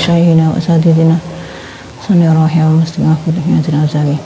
لشيخنا 0.00 0.50
وأساتذتنا 0.54 1.16
صلى 2.08 2.28
الراحة 2.28 2.66
ومستغفر 2.66 3.32
لحياتنا 3.36 3.82
وزاوية 3.84 4.16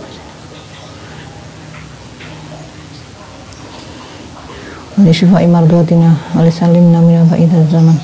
ولشفاء 4.99 5.47
مرضاتنا 5.47 6.13
ولسلمنا 6.34 6.99
من 7.00 7.28
فائدة 7.31 7.58
الزمن 7.58 7.99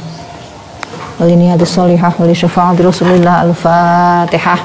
ولنيات 1.21 1.63
الصالحة 1.63 2.13
ولشفاعة 2.19 2.77
رسول 2.81 3.09
الله 3.09 3.43
الفاتحة 3.43 4.59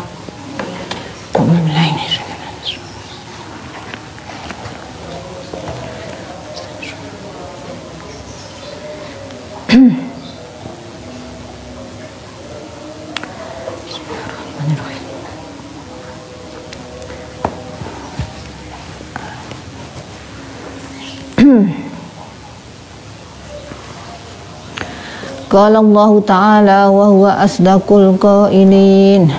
Qala 25.56 25.80
Allah 25.80 26.12
Ta'ala 26.20 26.78
wa 26.92 27.08
huwa 27.08 27.40
asdaqul 27.40 28.20
qailin 28.20 29.32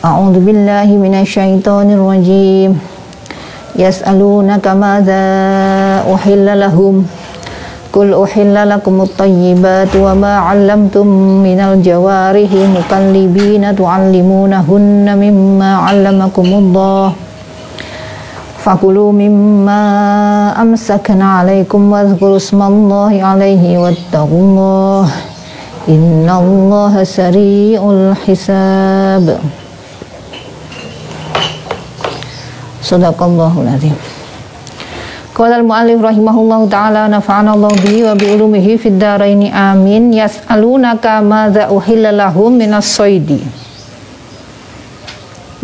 A'udzu 0.00 0.40
billahi 0.40 0.96
minasyaitonir 0.96 2.00
rajim 2.00 2.80
Yas'alunaka 3.76 4.72
madza 4.72 5.20
uhilla 6.08 6.56
lahum 6.56 7.04
Qul 7.92 8.16
uhilla 8.16 8.64
lakumut 8.64 9.12
tayyibat 9.12 9.92
wa 10.00 10.16
ma 10.16 10.48
'allamtum 10.48 11.44
minal 11.44 11.76
jawarihi 11.84 12.64
mukallibina 12.64 13.76
tu'allimunahunna 18.60 19.16
mimma 19.16 19.80
'allamakumullah 19.80 20.50
Fakulu 20.50 20.52
mimma 20.52 20.52
amsakna 20.52 21.40
alaikum 21.40 21.88
wadhkuru 21.88 22.36
ismallahi 22.36 23.24
alaihi 23.24 23.80
wattaqullah. 23.80 25.08
Innallaha 25.88 27.00
sari'ul 27.00 28.12
hisab. 28.26 29.40
Sadaqallahul 32.84 33.64
azim. 33.64 33.96
Qala 35.32 35.56
al-muallif 35.56 36.04
rahimahullahu 36.04 36.68
taala 36.68 37.08
nafa'ana 37.08 37.56
Allah 37.56 37.72
bihi 37.80 38.04
wa 38.04 38.12
bi 38.12 38.28
ulumihi 38.28 38.76
fid 38.76 39.00
dharaini 39.00 39.48
amin. 39.48 40.12
Yas'alunaka 40.12 41.24
madza 41.24 41.72
uhilla 41.72 42.12
lahum 42.12 42.60
minas 42.60 42.84
soidi 42.92 43.40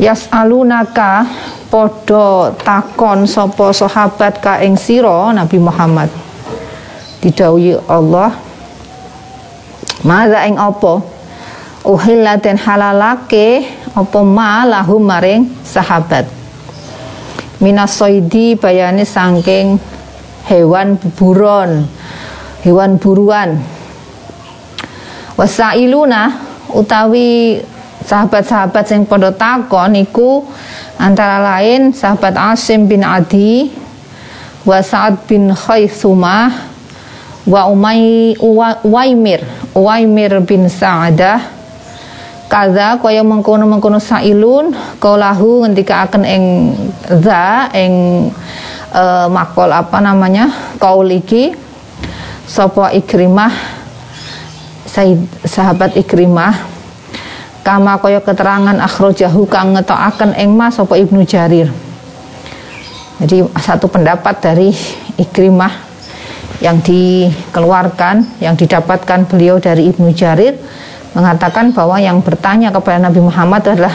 Yas'alunaka 0.01 1.25
podo 1.67 2.55
takon 2.63 3.27
sopo 3.27 3.75
sahabat 3.75 4.39
ka 4.39 4.63
ing 4.63 4.79
sira 4.79 5.35
Nabi 5.35 5.59
Muhammad. 5.59 6.11
Didhawuhi 7.21 7.75
Allah 7.91 8.31
Maza 10.07 10.47
ing 10.47 10.55
apa? 10.55 11.03
Uhilla 11.87 12.39
den 12.39 12.59
halalake 12.59 13.67
apa 13.95 14.19
ma 14.23 14.63
lahum 14.63 15.03
maring 15.03 15.51
sahabat? 15.67 16.27
Minasoidi 17.59 18.55
bayane 18.55 19.03
sangking 19.03 19.81
hewan 20.47 21.01
buron 21.19 21.89
hewan 22.67 22.99
buruan. 22.99 23.63
Wasailuna 25.39 26.35
utawi 26.75 27.63
sahabat-sahabat 28.03 28.85
sing 28.91 29.07
padha 29.07 29.31
takon 29.31 29.95
iku 30.03 30.43
Antara 30.97 31.45
lain 31.45 31.93
sahabat 31.93 32.33
Asim 32.41 32.89
bin 32.89 33.05
Adi 33.05 33.69
wa 34.65 34.81
Sa'ad 34.81 35.29
bin 35.29 35.53
Khaythumah 35.53 36.49
wa 37.45 37.69
Umay 37.69 38.33
Uwaimir 38.41 39.45
Uwaimir 39.77 40.41
bin 40.43 40.67
Sa'adah. 40.73 41.55
Kaza 42.47 42.97
kaya 43.03 43.27
mengkono-mengkono 43.27 43.99
sailun 43.99 44.71
kaulahu 45.03 45.67
ngendika 45.67 46.07
akan 46.07 46.23
ing 46.23 46.45
za 47.21 47.67
e, 47.75 47.85
makol 49.29 49.67
apa 49.67 49.99
namanya 49.99 50.49
kaul 50.79 51.11
iki. 51.11 51.53
Sapa 52.47 52.95
Ikrimah 52.95 53.51
sahabat 55.43 55.99
Ikrimah 55.99 56.76
kama 57.67 57.99
kaya 57.99 58.23
keterangan 58.23 58.79
akhrojahu 58.79 59.51
kang 59.51 59.75
ngetokaken 59.75 60.39
ing 60.39 60.55
mas 60.55 60.79
sapa 60.79 60.95
Ibnu 60.95 61.27
Jarir. 61.27 61.67
Jadi 63.19 63.43
satu 63.59 63.91
pendapat 63.91 64.39
dari 64.39 64.71
Ikrimah 65.19 65.75
yang 66.63 66.79
dikeluarkan, 66.79 68.39
yang 68.39 68.55
didapatkan 68.55 69.27
beliau 69.27 69.59
dari 69.59 69.91
Ibnu 69.91 70.15
Jarir 70.15 70.55
mengatakan 71.11 71.75
bahwa 71.75 71.99
yang 71.99 72.23
bertanya 72.23 72.71
kepada 72.71 73.03
Nabi 73.03 73.19
Muhammad 73.19 73.67
adalah 73.67 73.95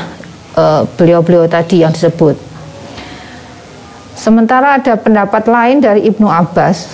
eh, 0.59 0.81
beliau-beliau 0.99 1.47
tadi 1.47 1.87
yang 1.87 1.95
disebut. 1.95 2.35
Sementara 4.19 4.83
ada 4.83 4.99
pendapat 4.99 5.47
lain 5.47 5.79
dari 5.79 6.11
Ibnu 6.11 6.27
Abbas, 6.27 6.91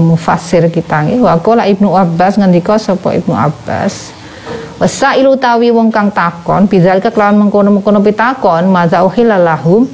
mufasir 0.00 0.64
kita. 0.72 1.04
Wakola 1.20 1.68
Ibnu 1.68 1.92
Abbas 1.92 2.40
ngendika 2.40 2.80
sapa 2.80 3.12
Ibnu 3.12 3.36
Abbas 3.36 4.15
Wasailu 4.76 5.40
tawi 5.40 5.72
wong 5.72 5.88
kang 5.88 6.12
takon 6.12 6.68
bidzalika 6.68 7.08
kelawan 7.08 7.40
mengkono-mengkono 7.40 8.04
pitakon 8.04 8.68
maza 8.68 9.00
lahum 9.40 9.88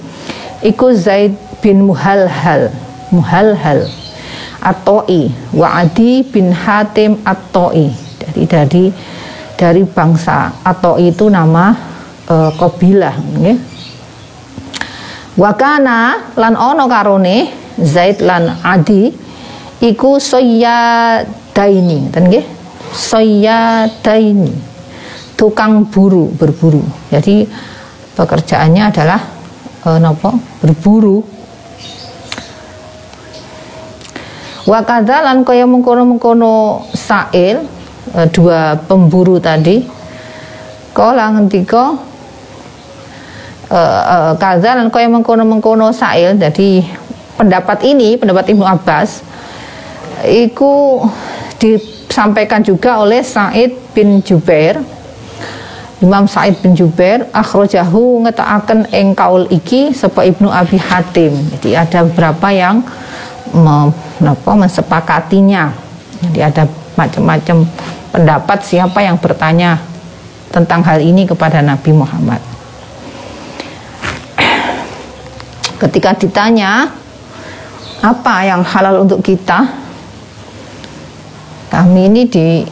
iku 0.59 0.91
Zaid 0.91 1.39
bin 1.63 1.87
Muhalhal 1.87 2.67
Muhalhal 3.15 3.87
Atoi 4.59 5.31
wa 5.55 5.87
Adi 5.87 6.27
bin 6.27 6.51
Hatim 6.51 7.23
Atoi 7.23 7.95
dari 8.19 8.43
dari 8.43 8.85
dari 9.55 9.83
bangsa 9.87 10.51
Atoi 10.67 11.15
itu 11.15 11.31
nama 11.31 11.71
e, 12.27 12.35
kabilah 12.59 13.15
nggih. 13.39 13.59
Wakana 15.39 16.35
lan 16.35 16.59
ono 16.59 16.91
karone 16.91 17.37
Zaid 17.79 18.19
lan 18.19 18.51
Adi 18.67 19.15
iku 19.79 20.19
soyadaini 20.19 22.11
ten 22.11 22.27
nggih? 22.27 22.47
Soyadaini 22.91 24.72
tukang 25.37 25.89
buru 25.89 26.33
berburu. 26.37 26.83
Jadi 27.09 27.49
pekerjaannya 28.17 28.83
adalah 28.89 29.21
e, 29.83 29.89
nopo? 29.99 30.31
Berburu. 30.61 31.25
Wakada 34.63 35.27
lan 35.27 35.43
kaya 35.43 35.67
mengkono-mengkono 35.67 36.87
sail 36.95 37.67
e, 38.15 38.21
dua 38.31 38.79
pemburu 38.87 39.43
tadi 39.43 39.83
kala 40.95 41.35
ngendika 41.35 41.99
e, 43.67 43.81
e, 43.81 44.17
kaza 44.39 44.71
lan 44.79 44.89
kaya 44.93 45.11
mengkono-mengkono 45.11 45.91
sail 45.91 46.39
jadi 46.39 46.87
pendapat 47.35 47.83
ini 47.83 48.15
pendapat 48.15 48.55
Ibnu 48.55 48.63
Abbas 48.63 49.33
itu 50.23 51.03
disampaikan 51.59 52.63
juga 52.63 53.03
oleh 53.03 53.23
Said 53.23 53.75
bin 53.95 54.23
Jubair 54.23 54.79
Imam 56.03 56.27
Said 56.27 56.59
bin 56.59 56.75
Jubair 56.75 57.31
akhrajahu 57.31 58.27
ngetakaken 58.27 58.91
ing 58.91 59.15
kaul 59.15 59.47
iki 59.55 59.95
sapa 59.95 60.27
Ibnu 60.27 60.51
Abi 60.51 60.75
Hatim. 60.75 61.31
Jadi 61.55 61.79
ada 61.79 62.03
beberapa 62.03 62.51
yang 62.51 62.83
menapa 63.55 64.51
mensepakatinya. 64.59 65.71
Jadi 66.27 66.41
ada 66.43 66.67
macam-macam 66.99 67.57
pendapat 68.11 68.59
siapa 68.67 68.99
yang 68.99 69.15
bertanya 69.15 69.79
tentang 70.51 70.83
hal 70.83 70.99
ini 70.99 71.23
kepada 71.23 71.63
Nabi 71.63 71.95
Muhammad. 71.95 72.43
Ketika 75.87 76.19
ditanya 76.19 76.91
apa 78.03 78.35
yang 78.43 78.67
halal 78.67 79.07
untuk 79.07 79.23
kita, 79.23 79.71
kami 81.71 82.11
ini 82.11 82.27
di 82.27 82.67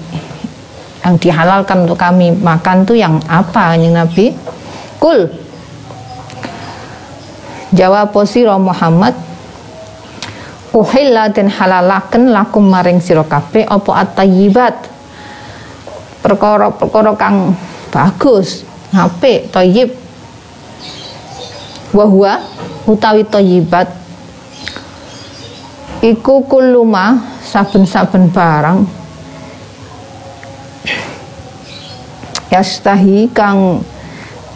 yang 1.01 1.15
dihalalkan 1.17 1.89
untuk 1.89 1.97
kami 1.97 2.35
makan 2.37 2.85
tuh 2.85 2.97
yang 2.97 3.17
apa 3.27 3.77
yang 3.77 3.97
Nabi? 3.97 4.37
Kul. 5.01 5.29
Jawab 7.71 8.11
posiro 8.11 8.59
Muhammad 8.59 9.15
Uhilla 10.71 11.31
dan 11.31 11.51
halalaken 11.51 12.31
lakum 12.31 12.63
maring 12.67 13.03
sira 13.03 13.27
kabeh 13.27 13.67
apa 13.67 13.91
at-tayyibat. 14.07 14.75
Perkara-perkara 16.23 17.17
kang 17.19 17.59
bagus, 17.91 18.63
apik, 18.95 19.51
thayyib. 19.51 19.91
Wa 21.91 22.07
huwa 22.07 22.39
utawi 22.87 23.27
thayyibat 23.27 24.01
iku 26.01 26.41
kuluma 26.49 27.21
saben-saben 27.45 28.33
barang 28.33 29.00
yastahi 32.51 33.31
kang 33.31 33.81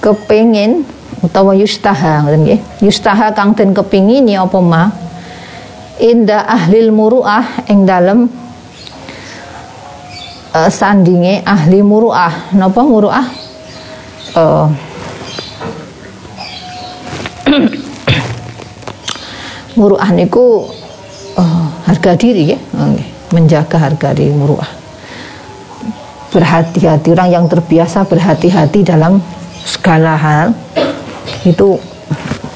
kepengin 0.03 0.85
utawa 1.25 1.57
yustaha 1.57 2.27
ngoten 2.27 2.45
nggih. 2.45 2.61
Yustaha 2.85 3.33
kang 3.33 3.57
den 3.57 3.73
kepingini 3.73 4.37
apa 4.37 4.59
ma? 4.61 4.93
Inda 6.03 6.45
ahlil 6.45 6.91
muruah 6.91 7.65
ing 7.71 7.87
dalem 7.87 8.27
uh, 10.53 10.69
sandinge 10.69 11.41
ahli 11.47 11.81
muruah. 11.81 12.53
Napa 12.53 12.83
muruah? 12.83 13.27
Uh, 14.35 14.67
muruah 19.79 20.11
niku 20.11 20.71
uh, 21.39 21.67
harga 21.87 22.15
diri 22.19 22.55
ya 22.55 22.59
menjaga 23.35 23.79
harga 23.79 24.15
diri 24.15 24.35
muruah 24.35 24.67
berhati-hati 26.35 27.15
orang 27.15 27.31
yang 27.31 27.47
terbiasa 27.47 28.11
berhati-hati 28.11 28.83
dalam 28.83 29.23
segala 29.63 30.19
hal 30.19 30.47
itu 31.47 31.79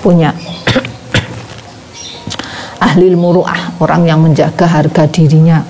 punya 0.03 0.35
ahli 2.87 3.15
muruah 3.15 3.79
orang 3.79 4.03
yang 4.03 4.19
menjaga 4.19 4.67
harga 4.67 5.07
dirinya. 5.07 5.63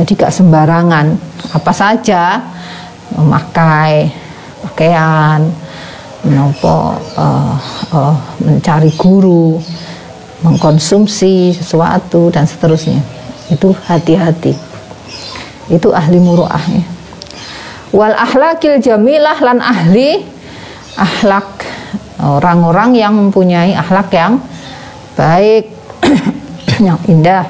Jadi 0.00 0.16
gak 0.16 0.32
sembarangan 0.32 1.06
apa 1.52 1.72
saja 1.76 2.40
memakai 3.12 4.08
pakaian 4.64 5.44
menopo 6.24 6.96
uh, 7.20 7.54
uh, 7.92 8.16
mencari 8.40 8.88
guru 8.96 9.60
mengkonsumsi 10.40 11.52
sesuatu 11.52 12.32
dan 12.32 12.48
seterusnya. 12.48 13.04
Itu 13.52 13.76
hati-hati. 13.76 14.56
Itu 15.68 15.92
ahli 15.92 16.16
muruah 16.16 16.64
ya 16.72 16.93
wal 17.94 18.10
ahlakil 18.10 18.82
jamilah 18.82 19.38
lan 19.38 19.62
ahli 19.62 20.26
ahlak. 20.98 21.62
Orang-orang 22.18 22.98
yang 22.98 23.14
mempunyai 23.14 23.78
ahlak 23.78 24.10
yang 24.10 24.42
baik 25.14 25.70
yang 26.86 26.98
indah. 27.06 27.46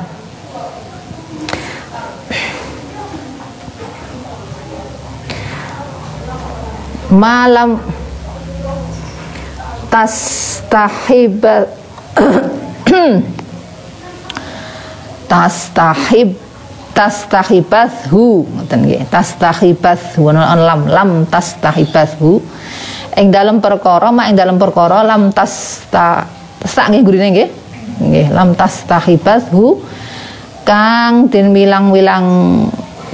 Malam 7.15 7.79
tastahib 9.87 11.39
tastahib 15.31 16.35
tastahibathu 16.95 18.47
ngoten 18.47 18.87
nggih 18.87 19.03
tastahibathu 19.11 20.31
lam 20.31 20.87
lam 20.87 21.11
tastahibathu 21.27 22.39
ing 23.19 23.35
dalam 23.35 23.59
perkara 23.59 24.15
mak 24.15 24.31
ing 24.31 24.37
dalam 24.39 24.57
perkara 24.57 25.03
lam 25.03 25.35
tasta 25.35 26.25
sak 26.65 26.95
nggih 26.95 27.03
gurine 27.05 27.29
nggih? 27.35 27.49
Nggih 28.01 28.27
lam 28.31 28.55
tastahibathu 28.55 29.83
kang 30.65 31.29
den 31.29 31.53
milang-milang 31.53 32.27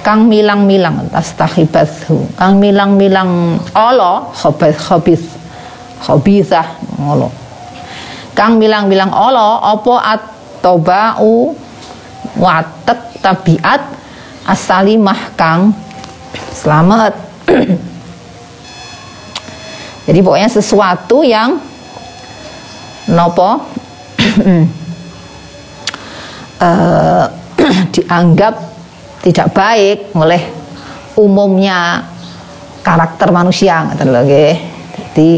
kang 0.05 0.31
milang-milang 0.31 1.11
tastahibathu 1.11 2.37
kang 2.38 2.62
milang-milang 2.62 3.59
Allah 3.75 4.31
khabith 4.37 4.79
khabith 4.79 5.25
khabithah 6.05 6.69
ngono. 6.97 7.29
Kang 8.33 8.56
milang-milang 8.56 9.12
Allah 9.12 9.61
apa 9.61 9.94
at-tauba'u 10.17 11.53
watek 12.41 13.10
tabiat 13.20 13.81
asalimah 14.44 15.37
kang. 15.37 15.72
Selamat. 16.52 17.14
Jadi 20.08 20.19
pokoknya 20.25 20.50
sesuatu 20.50 21.22
yang 21.22 21.61
nopo 23.12 23.62
uh, 26.61 27.26
dianggap 27.94 28.55
tidak 29.20 29.49
baik 29.52 29.99
oleh 30.16 30.43
umumnya 31.20 32.02
karakter 32.81 33.28
manusia 33.28 33.93
lagi 33.93 34.56
jadi 35.12 35.31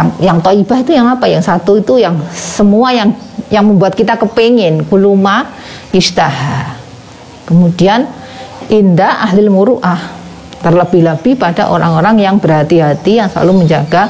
yang 0.00 0.08
yang 0.18 0.38
toibah 0.40 0.80
itu 0.80 0.96
yang 0.96 1.06
apa? 1.12 1.28
Yang 1.28 1.44
satu 1.44 1.76
itu 1.76 2.00
yang 2.00 2.16
semua 2.32 2.96
yang 2.96 3.12
yang 3.52 3.68
membuat 3.68 3.92
kita 3.92 4.16
kepingin. 4.16 4.88
Kuluma 4.88 5.52
istaha 5.92 6.79
Kemudian 7.50 8.06
indah 8.70 9.26
ahli 9.26 9.50
muru'ah 9.50 9.98
terlebih-lebih 10.62 11.34
pada 11.34 11.66
orang-orang 11.66 12.22
yang 12.22 12.36
berhati-hati 12.38 13.18
yang 13.18 13.26
selalu 13.26 13.66
menjaga 13.66 14.06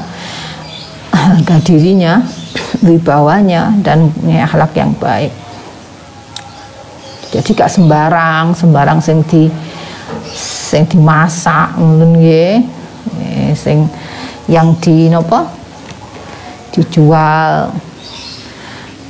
harga 1.09 1.57
dirinya, 1.65 2.21
wibawanya 2.87 3.73
dan 3.81 4.13
punya 4.13 4.45
akhlak 4.45 4.77
yang 4.77 4.93
baik. 5.01 5.33
Jadi 7.33 7.51
gak 7.57 7.73
sembarang, 7.73 8.53
sembarang 8.53 8.99
sing 9.01 9.25
di 9.25 9.49
sing 10.37 10.85
dimasak 10.85 11.81
ngoten. 11.81 12.69
Eh, 13.25 13.57
sing 13.57 13.89
yang 14.51 14.77
di 14.83 15.09
napa? 15.09 15.61
dijual 16.71 17.75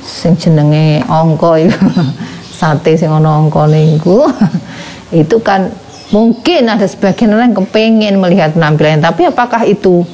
sing 0.01 0.33
jenenge 0.33 1.05
angka 1.05 1.61
itu 1.61 1.77
sate 2.61 2.93
sing 2.93 3.09
ana 3.09 3.41
angkane 3.41 3.97
iku 3.97 4.29
itu 5.25 5.41
kan 5.41 5.73
mungkin 6.13 6.69
ada 6.69 6.85
sebagian 6.85 7.33
orang 7.33 7.49
yang 7.49 7.57
kepengen 7.65 8.15
melihat 8.21 8.53
penampilan 8.53 9.01
tapi 9.01 9.25
apakah 9.25 9.65
itu 9.65 10.05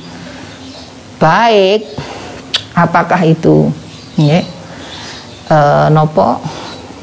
baik? 1.19 1.83
Apakah 2.77 3.17
itu 3.25 3.73
ya, 4.21 4.45
e, 5.49 5.57
nopo 5.89 6.37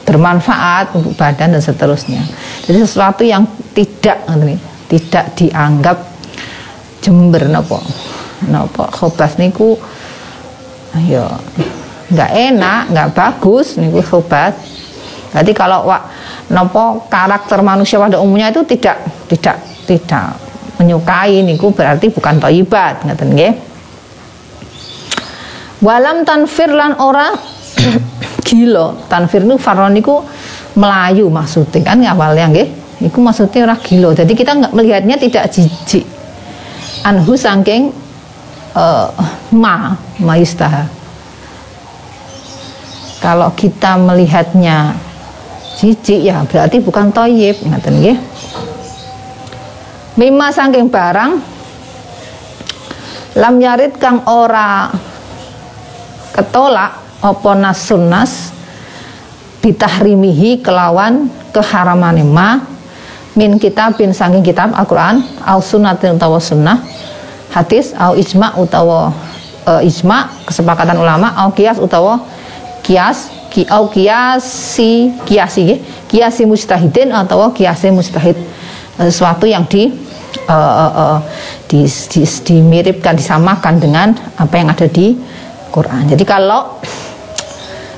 bermanfaat 0.07 0.95
untuk 0.95 1.19
badan 1.19 1.59
dan 1.59 1.63
seterusnya? 1.63 2.23
Jadi 2.63 2.79
sesuatu 2.79 3.27
yang 3.27 3.43
tidak 3.75 4.23
tidak 4.87 5.35
dianggap 5.35 5.99
jember 7.03 7.51
nopo 7.51 7.83
nopo 8.49 8.87
khobas 8.89 9.37
niku 9.37 9.77
ayo 10.97 11.27
nggak 12.09 12.31
enak 12.33 12.83
nggak 12.93 13.09
bagus 13.13 13.77
niku 13.77 14.01
khobas 14.01 14.57
Berarti 15.35 15.51
kalau 15.51 15.91
wak, 15.91 16.03
nopo 16.55 17.11
karakter 17.11 17.59
manusia 17.59 17.99
pada 17.99 18.23
umumnya 18.23 18.55
itu 18.55 18.63
tidak 18.63 19.03
tidak 19.27 19.59
tidak 19.83 20.39
menyukai 20.79 21.43
niku 21.43 21.75
berarti 21.75 22.07
bukan 22.15 22.39
toibat 22.39 23.03
ngaten 23.03 23.35
nggih. 23.35 23.53
Walam 25.83 26.23
tanfir 26.23 26.71
lan 26.71 26.95
ora 27.03 27.35
gila. 28.47 29.11
Tanfir 29.11 29.43
niku 29.43 29.59
faron 29.59 29.91
niku 29.91 30.23
melayu 30.79 31.27
maksudnya 31.27 31.83
kan 31.83 31.99
awalnya 32.07 32.55
nggih. 32.55 32.69
Iku 33.11 33.19
maksudnya 33.19 33.67
ora 33.67 33.77
gila. 33.77 34.15
Jadi 34.15 34.33
kita 34.39 34.55
nggak 34.55 34.71
melihatnya 34.71 35.19
tidak 35.19 35.51
jijik. 35.51 36.07
Anhu 37.03 37.35
sangking 37.35 37.91
uh, 38.79 39.11
ma 39.51 39.99
maistaha. 40.23 40.87
Kalau 43.19 43.51
kita 43.57 43.97
melihatnya 43.97 44.93
jijik 45.81 46.21
ya 46.23 46.43
berarti 46.47 46.79
bukan 46.79 47.11
toyib 47.11 47.59
ngaten 47.65 47.95
nggih. 48.01 48.19
Mima 50.15 50.55
saking 50.55 50.87
barang 50.87 51.33
lam 53.35 53.55
yarid 53.59 53.99
kang 53.99 54.23
ora 54.31 54.87
ketolak 56.31 56.95
apa 57.19 57.51
nasunnas 57.59 58.55
bitahrimihi 59.59 60.63
kelawan 60.63 61.27
keharaman 61.51 62.23
ma 62.31 62.63
min 63.35 63.59
kitabin 63.59 64.15
saking 64.15 64.47
kitab 64.47 64.71
Al-Qur'an 64.71 65.19
au 65.43 65.59
sunnatin 65.59 66.15
utawa 66.15 66.39
sunnah 66.39 66.79
hadis 67.51 67.91
au 67.99 68.15
ijma 68.15 68.55
utawa 68.55 69.11
uh, 69.67 69.83
ijma 69.83 70.31
kesepakatan 70.47 70.95
ulama 70.99 71.35
au 71.39 71.51
kias 71.51 71.83
utawa 71.83 72.23
kias 72.87 73.31
ki 73.55 73.63
au 73.71 73.87
kiasi 73.87 75.15
kiasi 75.23 75.63
ya, 75.63 75.77
kiasi 76.11 76.43
mustahidin 76.43 77.15
atau 77.15 77.55
kiasi 77.55 77.95
mustahid 77.95 78.35
eh, 78.99 79.07
sesuatu 79.07 79.47
yang 79.47 79.63
di 79.71 79.95
uh, 80.51 80.51
uh, 80.51 80.93
uh, 80.99 81.19
di, 81.71 81.87
di, 81.87 82.23
dimiripkan 82.27 83.15
disamakan 83.15 83.79
dengan 83.79 84.11
apa 84.35 84.55
yang 84.59 84.75
ada 84.75 84.91
di 84.91 85.15
Quran. 85.71 86.11
Jadi 86.11 86.25
kalau 86.27 86.83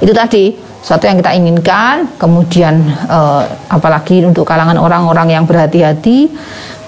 itu 0.05 0.13
tadi 0.13 0.53
sesuatu 0.85 1.09
yang 1.09 1.19
kita 1.19 1.33
inginkan, 1.35 2.21
kemudian 2.21 2.79
uh, 3.09 3.43
apalagi 3.73 4.23
untuk 4.29 4.45
kalangan 4.45 4.77
orang-orang 4.77 5.41
yang 5.41 5.45
berhati-hati, 5.49 6.31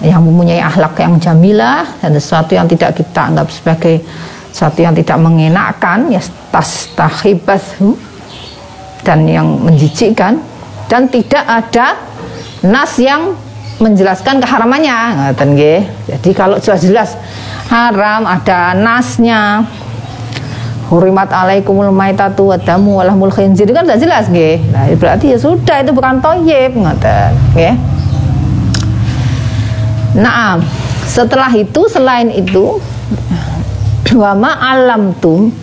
yang 0.05 0.23
mempunyai 0.23 0.63
akhlak 0.63 0.95
yang 1.01 1.19
jamilah 1.19 1.83
dan 1.99 2.15
sesuatu 2.15 2.55
yang 2.55 2.69
tidak 2.69 2.95
kita 2.95 3.33
anggap 3.33 3.51
sebagai 3.51 3.99
sesuatu 4.53 4.79
yang 4.79 4.95
tidak 4.95 5.17
mengenakkan 5.19 6.07
ya 6.07 6.21
tas 6.49 6.87
tahibathu 6.95 8.08
dan 9.03 9.25
yang 9.25 9.59
menjijikkan 9.61 10.41
dan 10.89 11.07
tidak 11.07 11.45
ada 11.45 11.95
nas 12.65 12.97
yang 12.99 13.37
menjelaskan 13.79 14.43
keharamannya 14.43 14.97
ngoten 15.15 15.55
nggih. 15.55 15.81
Jadi 16.11 16.29
kalau 16.35 16.59
jelas-jelas 16.59 17.15
haram 17.71 18.27
ada 18.27 18.75
nasnya 18.75 19.63
Hurimat 20.89 21.29
alaikumul 21.29 21.93
maitatu 21.93 22.49
wa 22.49 22.57
damu 22.57 22.97
wa 22.97 23.05
lahmul 23.05 23.29
khinzir 23.29 23.69
kan 23.69 23.85
sudah 23.85 23.99
jelas 24.01 24.25
nggih. 24.25 24.57
Nah, 24.73 24.89
berarti 24.97 25.31
ya 25.31 25.37
sudah 25.37 25.85
itu 25.85 25.93
bukan 25.93 26.17
toyib 26.17 26.73
ngoten 26.73 27.29
nggih. 27.53 27.75
Nah, 30.17 30.57
setelah 31.05 31.53
itu 31.53 31.85
selain 31.93 32.33
itu 32.33 32.81
wama 34.21 34.49
alam 34.57 35.13
tum 35.21 35.53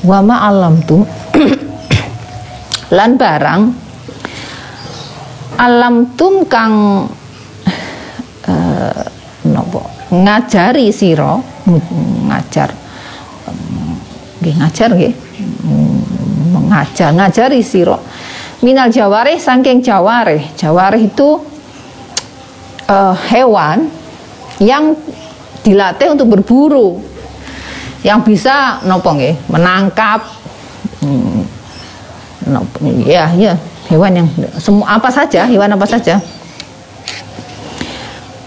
wama 0.00 0.40
alam 0.40 0.80
tum 0.88 1.04
lan 2.94 3.18
barang 3.18 3.62
alam 5.58 6.14
tum 6.14 6.46
kang 6.46 7.06
uh, 8.46 9.04
nopo 9.50 9.82
ngajari 10.14 10.94
siro 10.94 11.42
ngajar 12.30 12.70
ngajar 14.42 14.90
nggih 14.94 15.14
mengajar 16.54 17.10
ngajari 17.10 17.60
siro 17.66 17.98
minal 18.62 18.90
jawareh 18.94 19.42
saking 19.42 19.82
jawareh 19.82 20.54
jawareh 20.54 21.02
itu 21.02 21.42
uh, 22.86 23.14
hewan 23.30 23.90
yang 24.62 24.94
dilatih 25.66 26.14
untuk 26.14 26.30
berburu 26.30 27.02
yang 28.06 28.22
bisa 28.22 28.84
nopo 28.86 29.16
nggih 29.16 29.50
menangkap 29.50 30.33
ya 33.04 33.30
ya. 33.34 33.54
Hewan 33.84 34.16
yang 34.16 34.28
semua 34.56 34.96
apa 34.96 35.12
saja 35.12 35.44
hewan 35.44 35.68
apa 35.76 35.84
saja. 35.84 36.16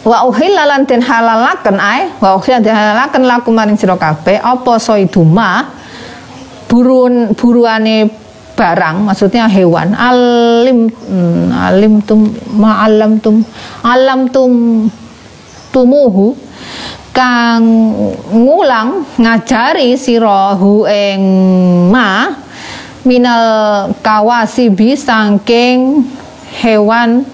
Wa 0.01 0.25
uhillalan 0.25 0.89
den 0.89 1.03
halalaken 1.03 1.77
ae 1.77 2.09
wa 2.17 2.41
uhillalan 2.41 2.65
den 2.65 2.73
halalaken 2.73 3.23
laku 3.27 3.49
maring 3.53 3.77
sira 3.77 3.93
kabeh 3.93 4.41
apa 4.41 4.81
soiduma 4.81 5.77
burun 6.65 7.37
buruane 7.37 8.09
barang 8.57 9.05
maksudnya 9.05 9.45
hewan. 9.45 9.93
Alim 9.93 10.89
hmm, 10.89 11.53
alim 11.53 12.01
tum 12.01 12.33
ma 12.57 12.81
alam 12.89 13.21
tum 13.21 13.45
alam 13.85 14.25
tum 14.33 14.51
tumuhu. 15.69 16.33
Kang 17.13 17.65
ngulang 18.29 19.01
ngajari 19.17 19.97
sirahu 19.97 20.85
ing 20.85 21.21
ma 21.89 22.29
minal 23.05 23.91
kawasibi 24.01 24.97
sangking 24.97 26.07
hewan 26.63 27.27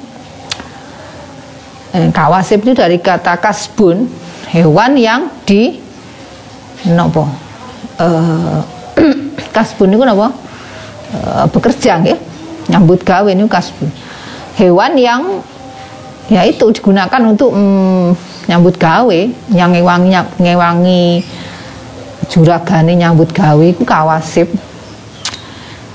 eh, 1.95 2.09
kawasib 2.11 2.65
itu 2.65 2.73
dari 2.75 2.99
kata 2.99 3.37
kasbun 3.39 4.09
hewan 4.51 4.97
yang 4.99 5.31
di 5.47 5.79
nopo 6.91 7.23
uh, 8.01 8.59
kasbun 9.55 9.95
itu 9.95 10.03
nopo 10.03 10.27
uh, 10.27 11.45
bekerja 11.47 12.03
ya 12.03 12.17
nyambut 12.69 13.03
gawe 13.03 13.27
ini 13.27 13.43
kasbun. 13.47 13.89
Hewan 14.55 14.95
yang 14.95 15.41
ya 16.31 16.45
itu 16.47 16.63
digunakan 16.71 17.21
untuk 17.25 17.51
mm, 17.51 18.15
nyambut 18.47 18.75
gawe 18.79 19.19
yang 19.51 19.69
ngewangi 19.75 20.13
ngewangi 20.39 21.03
juragane 22.31 22.95
nyambut 22.95 23.33
gawe 23.35 23.65
itu 23.65 23.83
kawasib 23.83 24.47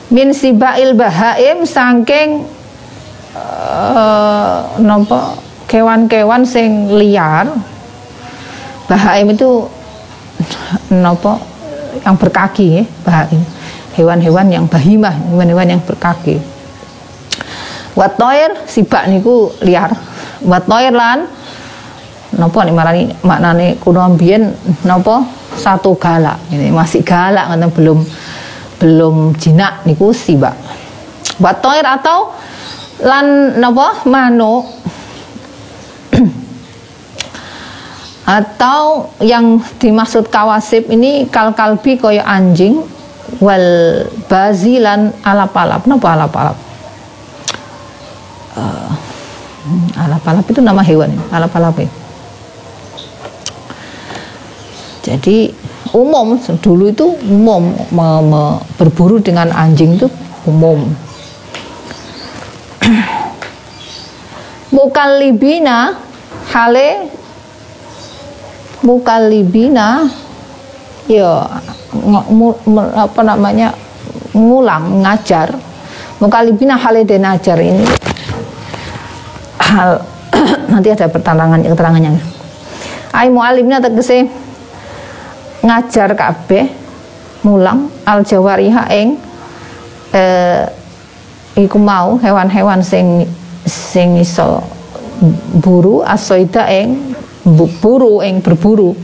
min 0.09 0.33
sibail 0.33 0.97
bahaim 0.97 1.69
saking 1.69 2.49
uh, 3.37 4.81
nopo 4.81 5.37
kewan-kewan 5.69 6.49
sing 6.49 6.89
liar. 6.97 7.53
Bahaim 8.89 9.37
itu 9.37 9.69
nopo 10.89 11.37
yang 12.01 12.17
berkaki 12.17 12.81
ya, 12.81 12.83
bahaim. 13.05 13.43
Hewan-hewan 13.99 14.47
yang 14.49 14.65
bahimah 14.65 15.13
hewan-hewan 15.29 15.77
yang 15.77 15.83
berkaki. 15.85 16.41
Watoir 17.93 18.65
sibak 18.65 19.11
niku 19.13 19.53
liar. 19.61 19.93
Watoir 20.41 20.95
lan 20.95 21.29
nopo 22.39 22.65
nih 22.65 22.73
marani 22.73 23.03
maknane 23.21 23.77
kuno 23.77 24.17
nopo 24.89 25.15
satu 25.59 25.99
galak. 26.01 26.39
Ini 26.49 26.73
masih 26.73 27.05
galak 27.05 27.53
karena 27.53 27.67
belum 27.69 27.99
belum 28.79 29.35
jinak 29.37 29.85
niku 29.85 30.15
sibak 30.15 30.55
watoir 31.43 31.85
atau 31.87 32.35
lan 33.03 33.59
nopo 33.59 34.09
mano 34.11 34.67
atau 38.39 39.13
yang 39.23 39.63
dimaksud 39.79 40.31
kawasib 40.31 40.91
ini 40.91 41.31
kal 41.31 41.55
kalbi 41.55 41.99
koyo 41.99 42.23
anjing 42.27 42.83
wal 43.45 44.09
bazilan 44.25 45.13
alap-alap. 45.21 45.85
Napa 45.85 46.17
alap-alap? 46.17 46.57
Uh, 48.57 48.91
alap-alap 50.01 50.47
itu 50.49 50.61
nama 50.65 50.81
hewan 50.81 51.13
alap-alap 51.31 51.77
ya. 51.79 51.89
jadi 55.09 55.57
umum. 55.93 56.37
Dulu 56.39 56.91
itu 56.91 57.07
umum. 57.29 57.73
Me, 57.93 58.09
me, 58.25 58.43
berburu 58.77 59.21
dengan 59.21 59.53
anjing 59.53 59.97
itu 59.97 60.09
umum. 60.49 60.89
Mukallibina 64.75 65.97
hale. 66.53 67.09
Mukallibina 68.85 70.07
ya 71.11 71.45
apa 72.95 73.21
namanya 73.25 73.75
ngulang 74.37 75.03
ngajar. 75.03 75.57
Mukalibina 76.19 76.75
haliden 76.79 77.25
ajar 77.27 77.59
ini. 77.63 77.85
Hal 79.59 80.03
nanti 80.73 80.89
ada 80.93 81.07
pertantangan 81.11 81.61
keterangannya. 81.65 82.23
Ai 83.13 83.33
mualimnya 83.33 83.81
tegese 83.83 84.48
ngajar 85.63 86.15
kabeh 86.15 86.67
mulang 87.43 87.91
al 88.07 88.23
jawariha 88.23 88.85
ing 88.95 89.19
eh, 90.15 90.65
iku 91.59 91.79
mau 91.79 92.19
hewan-hewan 92.19 92.83
sing 92.83 93.27
sing 93.67 94.19
iso 94.19 94.63
buru 95.59 96.03
asoida 96.07 96.71
ing 96.71 97.15
buru 97.83 98.23
ing 98.23 98.39
berburu 98.39 98.95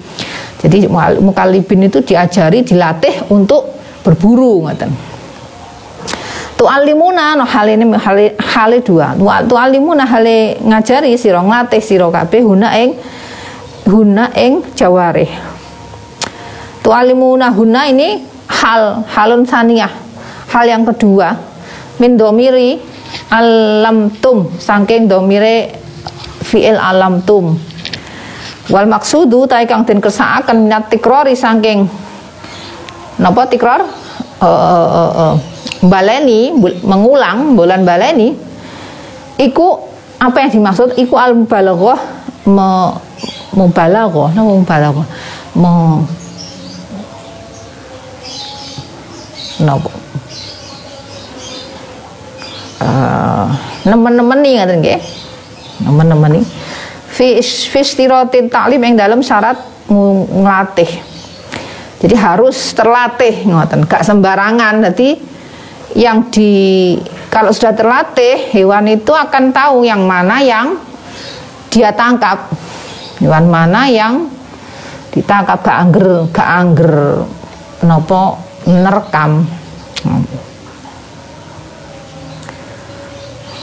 jadi 0.64 0.88
mukalibin 1.20 1.92
itu 1.92 2.00
diajari, 2.00 2.64
dilatih 2.64 3.28
untuk 3.28 3.68
berburu 4.00 4.64
ngoten. 4.64 4.88
Tu 6.56 6.64
alimuna 6.64 7.36
no 7.36 7.44
hal 7.44 7.68
ini 7.68 7.84
hal, 8.00 8.32
hal 8.40 8.72
dua. 8.80 9.12
Tu 9.44 9.52
alimuna 9.52 10.08
hal 10.08 10.24
ngajari 10.64 11.20
sira 11.20 11.44
nglatih 11.44 11.84
sira 11.84 12.08
kabeh 12.08 12.40
huna 12.40 12.72
ing 12.80 12.96
huna 13.84 14.32
ing 14.32 14.64
jaware. 14.72 15.28
Tu 16.84 16.92
alimuna 16.92 17.48
huna 17.48 17.88
ini 17.88 18.20
hal 18.44 19.00
halun 19.08 19.48
saniyah. 19.48 19.88
Hal 20.52 20.68
yang 20.68 20.84
kedua 20.84 21.32
min 21.96 22.20
domiri 22.20 22.76
alam 23.32 24.12
tum 24.20 24.52
saking 24.60 25.08
domire 25.08 25.72
fiil 26.44 26.76
alam 26.76 27.24
tum 27.24 27.56
wal 28.68 28.86
maksudu 28.86 29.48
ta 29.48 29.64
kang 29.64 29.88
den 29.88 29.98
kersakaken 30.04 30.68
minat 30.68 30.92
tikrori 30.92 31.32
saking 31.32 31.88
napa 33.16 33.48
tikror? 33.48 33.80
Uh, 34.44 34.44
uh, 34.44 34.88
uh, 34.92 35.12
uh, 35.16 35.34
baleni 35.88 36.52
mengulang 36.84 37.56
bulan 37.56 37.80
baleni 37.80 38.36
iku 39.40 39.80
apa 40.20 40.36
yang 40.44 40.50
dimaksud? 40.52 41.00
Iku 41.00 41.16
al 41.16 41.32
mubalaghah 41.32 42.00
me 42.44 42.92
mubalaghah 43.56 44.36
napa 44.36 44.52
mubalaghah? 44.52 45.06
Me 45.56 45.72
napa 49.62 49.92
uh, 52.84 53.46
nemen-nemen 53.84 54.38
nih 54.40 54.52
ngaten 54.60 54.76
nggih. 54.80 55.00
Nemen-nemen 55.84 56.30
nih 56.40 56.46
fistirotin 57.70 58.50
taklim 58.50 58.82
yang 58.82 58.94
dalam 58.98 59.20
syarat 59.22 59.58
ngelatih. 60.30 60.90
Jadi 62.04 62.14
harus 62.18 62.56
terlatih 62.76 63.48
ngoten. 63.48 63.86
Gak 63.86 64.04
sembarangan. 64.04 64.82
Jadi 64.90 65.16
yang 65.94 66.28
di 66.28 66.94
kalau 67.30 67.54
sudah 67.54 67.72
terlatih 67.72 68.50
hewan 68.52 68.90
itu 68.90 69.14
akan 69.14 69.54
tahu 69.54 69.86
yang 69.86 70.04
mana 70.04 70.42
yang 70.42 70.76
dia 71.70 71.94
tangkap. 71.94 72.50
Hewan 73.22 73.46
mana 73.46 73.86
yang 73.86 74.26
ditangkap 75.14 75.62
gak 75.62 75.78
angger 75.78 76.08
gak 76.34 76.50
angger. 76.50 76.94
Nopo 77.84 78.53
nerekam 78.68 79.44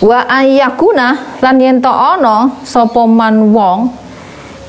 wa 0.01 0.19
ayyakuna 0.25 1.37
lan 1.41 1.55
yen 1.61 1.77
to 1.77 1.89
ana 1.89 2.49
sapa 2.65 3.05
man 3.05 3.53
wong 3.53 3.93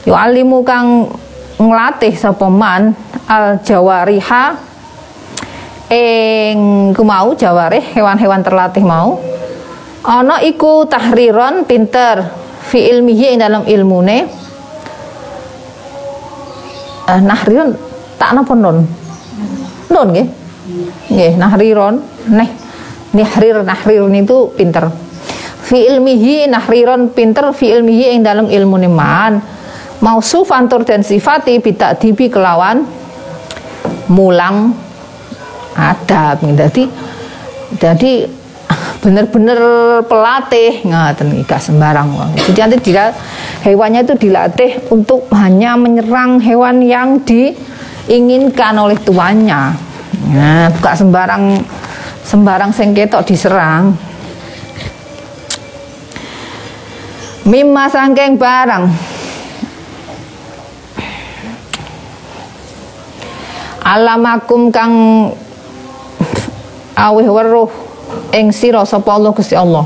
yo 0.05 0.12
alimu 0.12 0.61
kang 0.61 1.09
nglatih 1.57 2.12
sapa 2.12 2.53
man 2.53 2.93
al 3.29 3.57
jawariha 3.65 4.45
ing 5.93 6.57
kumau 6.97 7.37
jawarih 7.37 7.85
hewan-hewan 7.97 8.45
terlatih 8.45 8.85
mau 8.85 9.21
ana 10.05 10.41
iku 10.45 10.85
tahriron 10.89 11.65
pinter 11.65 12.43
fi 12.73 12.89
ilmihi 12.89 13.37
ing 13.37 13.39
dalam 13.43 13.62
ilmune. 13.69 14.41
Uh, 17.03 17.19
nahriron 17.19 17.75
tak 18.15 18.31
napa 18.31 18.55
nun 18.55 18.87
nun 19.91 20.09
nggih. 20.12 20.29
Nggih 21.11 21.33
nahriron 21.41 21.95
neh 22.31 22.51
nihrir 23.12 23.62
nahrirun 23.67 24.15
itu 24.17 24.53
pinter. 24.55 24.89
Fi 25.62 25.89
ilmihi 25.89 26.51
nahriron 26.51 27.11
pinter 27.15 27.51
fi 27.55 27.73
ilmihi 27.73 28.19
ing 28.19 28.21
dalam 28.23 28.47
ilmu 28.51 28.77
man. 28.91 29.41
Mausufan 30.03 30.67
tur 30.67 30.83
dan 30.83 31.07
sifati 31.07 31.62
bidak 31.62 32.03
dibi 32.03 32.27
kelawan 32.27 32.83
mulang 34.11 34.75
adab. 35.79 36.43
Jadi 36.43 36.91
jadi 37.79 38.12
bener-bener 39.03 39.59
pelatih. 40.11 40.83
Ngaten 40.83 41.47
gak 41.47 41.62
sembarang 41.62 42.11
jadi 42.35 42.59
nanti 42.67 42.79
dia 42.83 43.15
hewannya 43.62 44.03
itu 44.03 44.15
dilatih 44.19 44.91
untuk 44.91 45.31
hanya 45.31 45.79
menyerang 45.79 46.43
hewan 46.43 46.83
yang 46.83 47.23
diinginkan 48.06 48.75
oleh 48.78 48.99
tuannya 49.00 49.62
nah 50.32 50.66
bukan 50.78 50.94
sembarang 50.94 51.44
sembarang 52.23 52.71
sengketok 52.73 53.23
diserang 53.26 53.94
Mimma 57.42 57.90
sangking 57.90 58.38
barang 58.38 58.85
Alamakum 63.82 64.71
kang 64.71 64.94
awih 66.94 67.26
weruh 67.26 67.66
ing 68.30 68.54
sira 68.54 68.87
sapa 68.87 69.11
Allah 69.11 69.35
Gusti 69.35 69.59
Allah. 69.59 69.82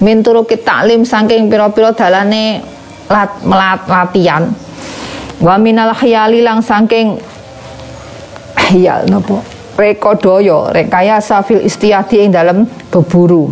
Min 0.00 0.24
turuki 0.24 0.56
taklim 0.56 1.04
saking 1.04 1.52
pira-pira 1.52 1.92
dalane 1.92 2.64
lat, 3.12 3.44
melat, 3.44 3.84
latihan. 3.84 4.48
Wa 5.36 5.60
minal 5.60 5.92
khayali 5.92 6.40
lang 6.40 6.64
saking 6.64 7.20
khayal 8.70 9.10
napa? 9.10 9.42
Rekodaya, 9.74 10.70
rekayasa 10.70 11.42
fil 11.42 11.66
istiyadi 11.66 12.22
ing 12.22 12.30
dalam 12.30 12.68
berburu. 12.92 13.50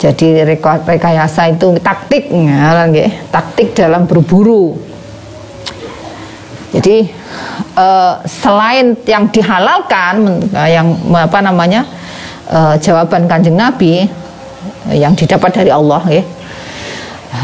Jadi 0.00 0.42
rekayasa 0.86 1.52
itu 1.52 1.78
taktik 1.78 2.32
nggih, 2.32 3.28
taktik 3.30 3.76
dalam 3.76 4.08
berburu. 4.08 4.74
Jadi 6.72 7.04
uh, 7.76 8.16
selain 8.24 8.96
yang 9.04 9.28
dihalalkan 9.28 10.40
uh, 10.56 10.68
yang 10.68 10.96
apa 11.12 11.38
namanya 11.44 11.84
uh, 12.48 12.74
jawaban 12.80 13.28
kanjeng 13.28 13.60
Nabi 13.60 14.08
yang 14.88 15.12
didapat 15.12 15.62
dari 15.62 15.70
Allah 15.70 16.02
ya 16.08 16.22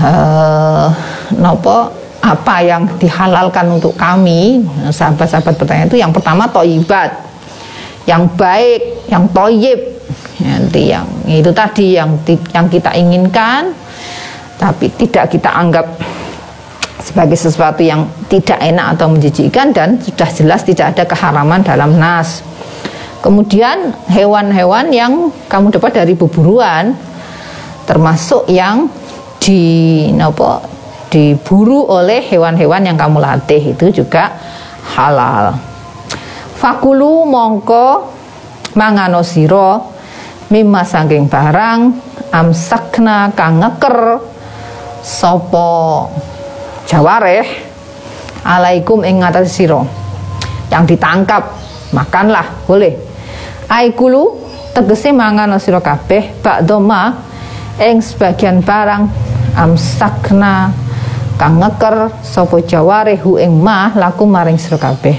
uh, 0.00 0.88
nopo 1.36 1.92
apa 2.18 2.56
yang 2.66 2.82
dihalalkan 2.98 3.66
untuk 3.78 3.94
kami? 3.94 4.66
Sahabat-sahabat 4.90 5.54
bertanya 5.54 5.84
itu 5.86 5.98
yang 6.02 6.10
pertama 6.10 6.50
toibat. 6.50 7.14
Yang 8.08 8.22
baik 8.34 8.80
yang 9.12 9.24
toyib. 9.30 9.80
Nanti 10.38 10.94
yang 10.94 11.06
itu 11.26 11.50
tadi 11.50 11.98
yang 11.98 12.14
yang 12.54 12.66
kita 12.70 12.94
inginkan 12.94 13.74
tapi 14.58 14.90
tidak 14.98 15.30
kita 15.30 15.50
anggap 15.50 15.86
sebagai 16.98 17.38
sesuatu 17.38 17.82
yang 17.82 18.10
tidak 18.26 18.58
enak 18.58 18.98
atau 18.98 19.06
menjijikkan 19.10 19.70
dan 19.70 20.02
sudah 20.02 20.28
jelas 20.34 20.66
tidak 20.66 20.94
ada 20.94 21.04
keharaman 21.06 21.62
dalam 21.62 21.94
nas. 21.94 22.42
Kemudian 23.22 23.94
hewan-hewan 24.10 24.94
yang 24.94 25.30
kamu 25.50 25.74
dapat 25.74 26.02
dari 26.02 26.14
beburuan 26.14 26.94
termasuk 27.86 28.46
yang 28.50 28.86
di 29.42 30.10
nopo 30.14 30.77
diburu 31.08 31.88
oleh 31.88 32.20
hewan-hewan 32.24 32.84
yang 32.84 32.96
kamu 33.00 33.18
latih 33.20 33.72
itu 33.72 34.04
juga 34.04 34.36
halal. 34.96 35.56
Fakulu 36.58 37.24
mongko 37.24 38.12
mangano 38.76 39.24
siro 39.24 39.94
mimma 40.48 40.84
saking 40.84 41.28
barang 41.28 41.80
amsakna 42.32 43.32
kang 43.32 43.60
ngeker 43.60 44.20
sopo 45.00 46.08
jawareh 46.84 47.46
alaikum 48.44 49.04
ing 49.04 49.20
ngatas 49.20 49.48
siro 49.52 49.84
yang 50.68 50.84
ditangkap 50.84 51.52
makanlah 51.92 52.44
boleh 52.68 52.96
aikulu 53.68 54.36
tegese 54.76 55.12
mangan 55.12 55.56
siro 55.60 55.80
kabeh 55.80 56.40
bakdoma 56.44 57.16
ing 57.80 58.00
sebagian 58.00 58.60
barang 58.60 59.08
amsakna 59.56 60.87
kang 61.38 61.62
ngeker 61.62 62.10
sopo 62.20 62.58
jawarehu 62.58 63.38
ing 63.38 63.56
ma 63.62 63.94
laku 63.94 64.26
maring 64.26 64.58
siro 64.58 64.76
kabeh. 64.76 65.16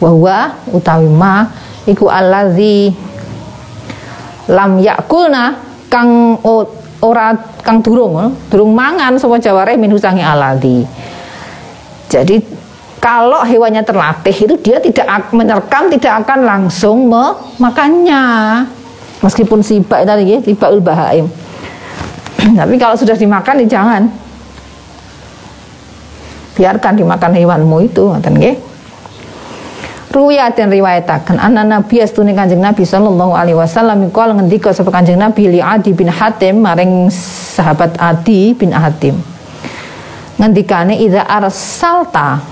Bahwa 0.00 0.56
utawi 0.72 1.06
ma 1.06 1.46
iku 1.84 2.08
allazi 2.08 2.90
lam 4.48 4.80
yakulna 4.80 5.60
kang 5.92 6.40
ora 7.04 7.36
kang 7.60 7.84
durung 7.84 8.34
durung 8.48 8.72
mangan 8.72 9.20
sapa 9.20 9.38
jaware 9.38 9.76
min 9.76 9.92
husangi 9.92 10.24
aladi 10.24 10.82
jadi 12.10 12.42
kalau 13.00 13.46
hewannya 13.46 13.86
terlatih 13.86 14.34
itu 14.34 14.54
dia 14.60 14.82
tidak 14.82 15.32
menerkam 15.32 15.88
tidak 15.88 16.26
akan 16.26 16.44
langsung 16.44 17.08
memakannya. 17.08 18.22
Meskipun 19.24 19.64
sibak 19.64 20.04
tadi 20.04 20.36
ya 20.36 20.38
sibakul 20.44 20.84
bahaim. 20.84 21.30
Tapi 22.60 22.74
kalau 22.76 22.98
sudah 22.98 23.16
dimakan 23.16 23.64
ya 23.64 23.80
jangan 23.80 24.02
biarkan 26.58 26.98
dimakan 26.98 27.32
hewanmu 27.36 27.76
itu 27.86 28.04
ngoten 28.10 28.34
nggih 28.38 28.56
Ruya 30.10 30.50
dan 30.50 30.74
riwayatakan 30.74 31.38
anak 31.38 31.70
Nabi 31.70 32.02
astune 32.02 32.34
Kanjeng 32.34 32.58
Nabi 32.58 32.82
sallallahu 32.82 33.30
alaihi 33.30 33.54
wasallam 33.54 34.10
qol 34.10 34.34
ngendika 34.34 34.74
sapa 34.74 34.90
Kanjeng 34.90 35.22
Nabi 35.22 35.46
li 35.46 35.62
Adi 35.62 35.94
bin 35.94 36.10
Hatim 36.10 36.66
maring 36.66 37.06
sahabat 37.54 37.94
Adi 37.94 38.50
bin 38.58 38.74
Hatim. 38.74 39.14
Ngendikane 40.34 40.98
idza 40.98 41.22
arsalta 41.22 42.42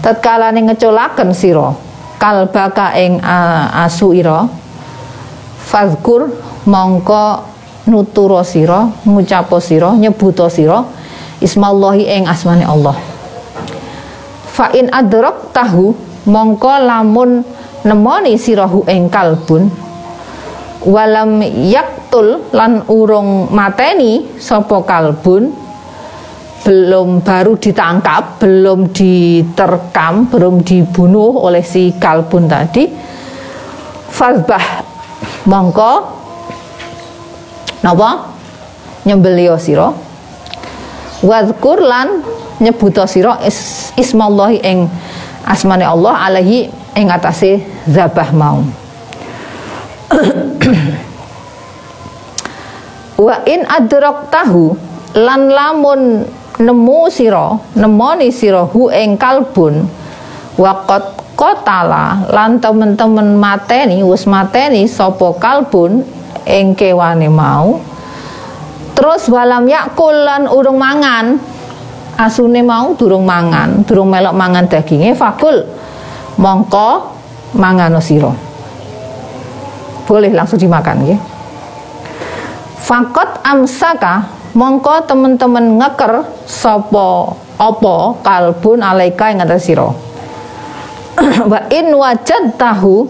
tatkala 0.00 0.48
ning 0.48 0.72
ngeculaken 0.72 1.36
sira 1.36 1.76
kalbaka 2.16 2.96
ing 2.96 3.20
asu 3.20 4.16
ira 4.16 4.48
fazkur 5.68 6.32
mongko 6.64 7.52
nuturo 7.84 8.40
sira 8.48 8.88
ngucapo 9.04 9.60
sira 9.60 9.92
nyebuto 9.92 10.48
sira 10.48 10.80
ismallahi 11.42 12.06
ing 12.06 12.24
asmane 12.30 12.62
Allah. 12.62 12.94
Fa 14.52 14.70
in 14.72 14.88
adrak 14.94 15.50
tahu 15.50 15.90
mongko 16.30 16.72
lamun 16.86 17.42
nemoni 17.82 18.38
sirahu 18.38 18.86
ing 18.86 19.10
kalbun. 19.10 19.66
Walam 20.82 21.42
yaktul 21.70 22.50
lan 22.54 22.86
urung 22.86 23.50
mateni 23.50 24.38
sapa 24.38 24.82
kalbun. 24.86 25.50
Belum 26.62 27.26
baru 27.26 27.58
ditangkap, 27.58 28.38
belum 28.38 28.94
diterkam, 28.94 30.30
belum 30.30 30.62
dibunuh 30.62 31.42
oleh 31.42 31.66
si 31.66 31.90
kalbun 31.98 32.46
tadi. 32.46 32.86
Fazbah 34.12 34.86
mongko 35.50 35.92
napa? 37.82 38.30
Nyembelio 39.02 39.58
sira 39.58 40.11
wadkur 41.22 41.78
lan 41.78 42.26
nyebuto 42.58 43.06
sira 43.06 43.38
is, 43.46 43.90
ismallahi 43.94 44.58
ing 44.62 44.90
asmane 45.46 45.86
Allah 45.86 46.30
alaihi 46.30 46.70
ing 46.98 47.06
atase 47.10 47.62
zabah 47.86 48.30
mau 48.34 48.62
wa 53.24 53.36
in 53.46 53.62
adrak 53.66 54.30
tahu 54.34 54.76
lan 55.14 55.48
lamun 55.48 56.26
nemu 56.58 57.00
sira 57.08 57.54
nemoni 57.78 58.32
sira 58.34 58.66
hu 58.66 58.90
ing 58.90 59.16
kalbun 59.16 59.86
waqat 60.58 61.22
kotala 61.38 62.28
lan 62.28 62.60
temen-temen 62.60 63.38
mateni 63.38 64.04
wis 64.04 64.28
mateni 64.28 64.84
sapa 64.84 65.32
kalbun 65.40 66.04
ing 66.44 66.76
kewane 66.76 67.32
mau 67.32 67.80
terus 68.92 69.28
walam 69.32 69.68
yakul 69.68 70.14
lan 70.14 70.48
urung 70.48 70.76
mangan. 70.76 71.38
Asune 72.12 72.60
mau 72.60 72.92
durung 72.92 73.24
mangan, 73.24 73.88
durung 73.88 74.12
melok 74.12 74.36
mangan 74.36 74.68
dagingnya 74.68 75.16
fakul. 75.16 75.64
Mongko 76.36 77.12
mangano 77.56 78.00
siro 78.00 78.32
boleh 80.08 80.32
langsung 80.34 80.58
dimakan 80.58 80.96
ya 81.06 81.18
fakot 82.82 83.40
amsaka 83.46 84.28
mongko 84.52 85.08
temen-temen 85.08 85.80
ngeker 85.80 86.26
sopo 86.44 87.36
opo 87.56 88.20
kalbun 88.20 88.82
alaika 88.82 89.30
ing 89.30 89.38
atas 89.40 89.70
sira. 89.70 89.88
Wa 91.52 91.60
wajad 91.70 92.58
tahu 92.58 93.06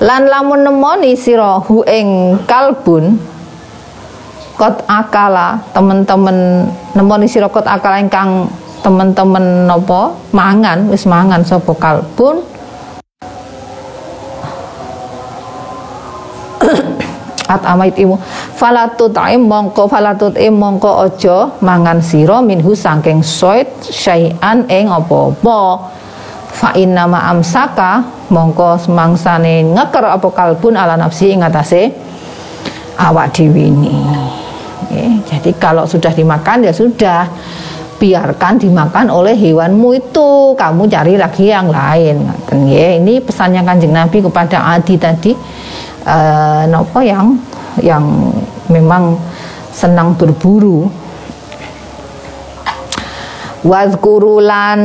lan 0.00 0.22
lamun 0.26 0.64
nemoni 0.64 1.14
sira 1.14 1.60
hu 1.60 1.84
ing 1.84 2.40
kalbun 2.48 3.20
kot 4.54 4.86
akala 4.86 5.58
temen-temen 5.74 6.70
nemoni 6.94 7.26
sira 7.26 7.50
kot 7.50 7.66
akala 7.66 7.98
ingkang 7.98 8.46
temen-temen 8.84 9.66
nopo? 9.66 10.14
Mangan 10.30 10.86
wis 10.92 11.08
mangan 11.08 11.42
sapa 11.42 11.72
kalbun? 11.74 12.44
At 17.54 17.60
amait 17.68 17.96
imu. 17.98 18.16
Falatut 18.56 19.12
im 19.28 19.44
mongko 19.44 19.84
falatut 19.90 20.36
im 20.40 20.56
mongko 20.56 21.10
ojo 21.10 21.60
mangan 21.60 22.00
siro 22.00 22.40
minhu 22.40 22.72
sangking 22.72 23.20
soit 23.20 23.68
syai'an 23.84 24.64
ing 24.70 24.88
apa-apa. 24.88 25.90
Fa 26.54 26.70
inna 26.78 27.10
ma 27.10 27.26
amsaka 27.34 28.00
mongko 28.30 28.78
semangsane 28.78 29.74
ngeker 29.74 30.06
apa 30.06 30.28
kalbun 30.30 30.78
ala 30.78 30.94
nafsi 30.94 31.34
ing 31.34 31.42
atase 31.42 31.90
awak 32.96 33.34
dhewe 33.34 33.66
jadi 35.24 35.50
kalau 35.56 35.88
sudah 35.88 36.12
dimakan 36.12 36.64
ya 36.66 36.72
sudah. 36.72 37.28
Biarkan 37.94 38.58
dimakan 38.58 39.06
oleh 39.08 39.38
hewanmu 39.38 39.88
itu. 39.96 40.52
Kamu 40.58 40.90
cari 40.90 41.14
lagi 41.14 41.48
yang 41.48 41.70
lain. 41.70 42.26
Ya. 42.66 42.98
Ini 42.98 43.22
pesannya 43.22 43.62
kanjeng 43.62 43.94
Nabi 43.94 44.18
kepada 44.18 44.76
Adi 44.76 44.98
tadi. 44.98 45.32
Uh, 46.04 46.68
nopo 46.68 47.00
yang 47.00 47.38
yang 47.80 48.04
memang 48.68 49.16
senang 49.72 50.18
berburu. 50.18 50.90
Wazkurulan 53.64 54.76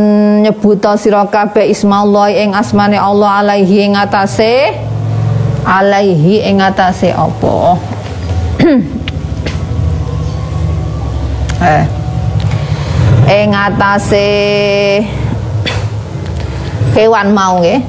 nyebuta 0.46 0.96
sira 0.96 1.28
kabeh 1.28 1.68
ismallah 1.68 2.32
ing 2.32 2.56
asmane 2.56 2.96
Allah 2.96 3.44
alaihi 3.44 3.90
ing 3.90 4.00
atase. 4.00 4.80
Alaihi 5.68 6.46
ing 6.48 6.64
atase 6.64 7.12
apa 7.12 7.76
eh. 11.64 11.84
Ing 13.30 13.54
atase 13.54 14.28
hewan 16.98 17.30
mau 17.36 17.62
nggih. 17.62 17.80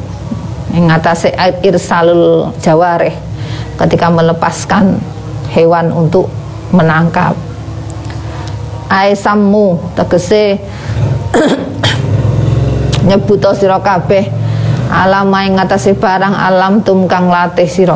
Ing 0.76 0.86
atase 0.86 1.34
irsalul 1.64 2.54
jawareh 2.62 3.14
ketika 3.80 4.12
melepaskan 4.12 5.00
hewan 5.50 5.90
untuk 5.90 6.30
menangkap. 6.70 7.34
Aisammu 8.90 9.94
tegese 9.94 10.58
nyebuto 13.06 13.54
sira 13.54 13.78
alam 14.90 15.30
ing 15.46 15.54
ngatasé 15.54 15.94
barang 15.94 16.34
alam 16.34 16.82
tum 16.82 17.06
kang 17.06 17.30
latih 17.30 17.70
sira 17.70 17.94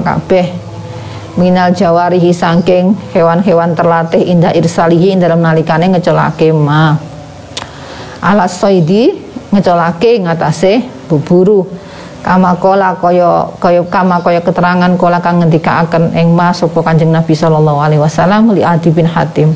minal 1.34 1.74
jawarihi 1.74 2.30
saking 2.30 2.94
hewan-hewan 3.10 3.74
terlatih 3.74 4.22
indah 4.22 4.54
irsalihi 4.54 5.18
dalam 5.18 5.42
nalikane 5.42 5.90
ngecolake 5.90 6.54
ma. 6.54 6.94
Alas 8.22 8.56
soidi 8.56 9.12
ngecolake 9.50 10.22
ngatasé 10.22 10.80
buburu 11.10 11.66
kama 12.24 12.56
kola 12.56 12.96
kaya 12.96 13.44
kaya 13.60 13.84
kama 13.84 14.16
kaya 14.24 14.40
keterangan 14.40 14.96
kola 14.96 15.20
kang 15.20 15.44
ngendikaaken 15.44 16.16
ing 16.16 16.32
mas 16.32 16.56
sapa 16.56 16.80
Kanjeng 16.80 17.12
Nabi 17.12 17.36
sallallahu 17.36 17.78
alaihi 17.84 18.00
wasallam 18.00 18.48
li 18.56 18.64
Adi 18.64 18.88
bin 18.88 19.04
Hatim. 19.04 19.52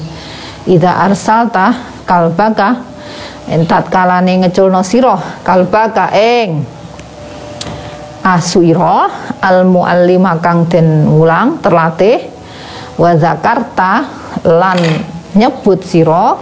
Ida 0.68 1.00
arsalta 1.00 1.72
kalbaka 2.04 2.76
entat 3.48 3.88
kalane 3.88 4.44
ngeculno 4.44 4.84
sira 4.84 5.16
kalbaka 5.40 6.12
ing 6.12 6.77
asuira 8.36 9.08
al 9.40 9.64
muallima 9.64 10.36
kang 10.44 10.68
den 10.68 11.08
ulang 11.08 11.62
terlatih 11.64 12.28
wa 13.00 13.14
zakarta 13.16 14.04
lan 14.44 14.78
nyebut 15.32 15.80
sira 15.86 16.36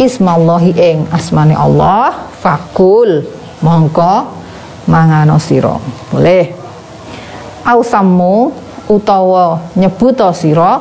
ismallahi 0.00 0.72
ing 0.76 0.98
asmane 1.12 1.52
Allah 1.52 2.30
fakul 2.40 3.24
mongko 3.60 4.14
mangano 4.86 5.36
sira. 5.42 5.76
Boleh. 6.12 6.54
Ausammu 7.66 8.54
utawa 8.86 9.74
nyebuto 9.74 10.30
sira 10.30 10.78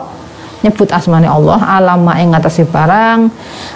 nyebut 0.61 0.89
asmane 0.93 1.25
Allah 1.25 1.57
alama 1.77 2.13
ing 2.21 2.33
ngatasi 2.33 2.69
barang 2.69 3.29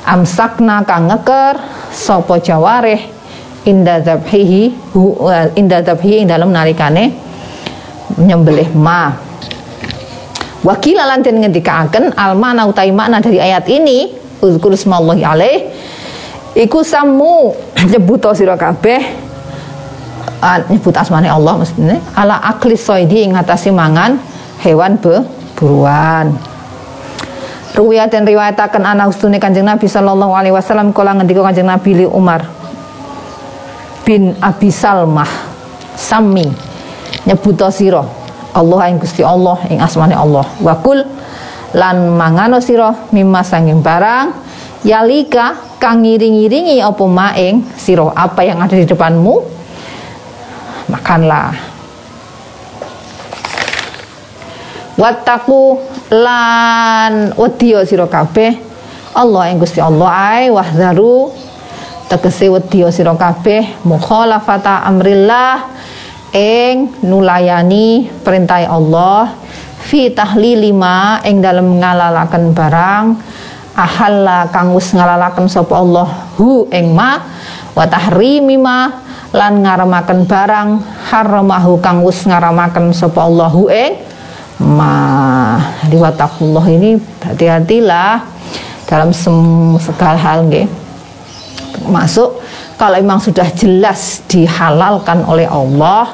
amsakna 0.05 0.85
kang 0.85 1.09
ngeker 1.09 1.57
sapa 1.89 2.37
jawareh 2.37 3.18
inda 3.65 3.99
dzabhihi 3.99 4.95
inda 5.59 5.83
dzabhihi 5.83 6.23
ing 6.23 6.27
dalem 6.29 6.53
nalikane 6.53 7.11
nyembelih 8.19 8.71
ma. 8.75 9.11
Wakil 10.63 10.99
lan 10.99 11.23
den 11.23 11.39
ngendikaaken 11.39 12.19
almana 12.19 12.67
utai 12.67 12.91
makna 12.91 13.23
dari 13.23 13.39
ayat 13.39 13.67
ini 13.71 14.11
uzkur 14.43 14.75
smallahi 14.75 15.23
alaih. 15.23 15.57
Iku 16.55 16.83
samu 16.83 17.53
nyebuto 17.87 18.33
sira 18.35 18.59
kabeh 18.59 19.29
nyebut 20.71 20.95
asmane 20.95 21.27
Allah 21.27 21.59
mestinya 21.59 21.99
ala 22.15 22.39
akli 22.39 22.79
soidi 22.79 23.27
ing 23.27 23.35
ngatasi 23.35 23.75
mangan 23.75 24.15
hewan 24.63 24.95
beburuan 24.99 26.31
Ruwiyat 27.69 28.11
dan 28.11 28.25
riwayatakan 28.25 28.81
anak 28.81 29.13
ustune 29.13 29.37
kanjeng 29.37 29.63
Nabi 29.63 29.85
Sallallahu 29.85 30.33
Alaihi 30.33 30.51
Wasallam 30.51 30.89
kala 30.91 31.15
ngendika 31.15 31.45
kanjeng 31.45 31.69
Nabi 31.69 32.03
li 32.03 32.05
Umar 32.07 32.43
bin 34.09 34.33
Abi 34.41 34.73
Salmah 34.73 35.29
sami 35.93 36.49
nyebuto 37.29 37.69
siro 37.69 38.01
Allah 38.57 38.89
ing 38.89 38.97
Gusti 38.97 39.21
Allah 39.21 39.61
ing 39.69 39.77
asmane 39.77 40.17
Allah. 40.17 40.41
Wakul 40.65 41.05
lan 41.77 42.17
mangano 42.17 42.57
siro 42.57 42.89
mimma 43.13 43.45
sanging 43.45 43.85
barang 43.85 44.33
yalika 44.81 45.77
kang 45.77 46.01
ngiring-iringi 46.01 46.81
apa 46.81 47.05
maing 47.05 47.61
siro 47.77 48.09
apa 48.09 48.41
yang 48.41 48.57
ada 48.57 48.73
di 48.73 48.89
depanmu 48.89 49.45
makanlah. 50.89 51.53
Wattaku 54.97 55.77
lan 56.09 57.37
wedya 57.37 57.85
sira 57.85 58.09
kabeh 58.09 58.57
Allah 59.13 59.53
ing 59.53 59.61
Gusti 59.61 59.77
Allah 59.77 60.09
ai 60.09 60.49
wahzaru 60.49 61.29
tegese 62.09 62.49
wedya 62.49 62.89
sira 62.89 63.13
kabeh 63.13 63.85
mukhalafata 63.85 64.81
amrillah 64.81 65.69
ing 66.33 66.89
nulayani 67.05 68.09
perintah 68.25 68.65
Allah 68.65 69.37
fi 69.85 70.09
tahlili 70.09 70.73
ma 70.73 71.21
ing 71.21 71.37
dalem 71.37 71.77
ngalalaken 71.77 72.57
barang 72.57 73.05
ahalla 73.77 74.49
kang 74.49 74.73
wis 74.73 74.89
ngalalaken 74.91 75.45
sapa 75.45 75.77
Allah 75.77 76.09
hu 76.35 76.65
ing 76.73 76.97
ma 76.97 77.21
wa 77.77 77.85
tahrimi 77.85 78.57
ma 78.57 78.89
lan 79.29 79.61
ngaramaken 79.61 80.25
barang 80.25 80.69
haramahu 81.13 81.77
kang 81.77 82.01
wis 82.01 82.25
ngaramaken 82.25 82.89
sapa 82.89 83.21
Allahu 83.21 83.69
ing 83.69 83.93
ma. 84.65 84.97
Liwatakullah 85.85 86.65
ini 86.69 86.97
hati-hatilah 87.21 88.25
dalam 88.89 89.13
segala 89.77 90.17
hal 90.17 90.49
nggih 90.49 90.88
masuk. 91.87 92.41
Kalau 92.75 92.95
memang 92.99 93.19
sudah 93.19 93.47
jelas 93.55 94.23
dihalalkan 94.27 95.23
oleh 95.23 95.47
Allah 95.47 96.11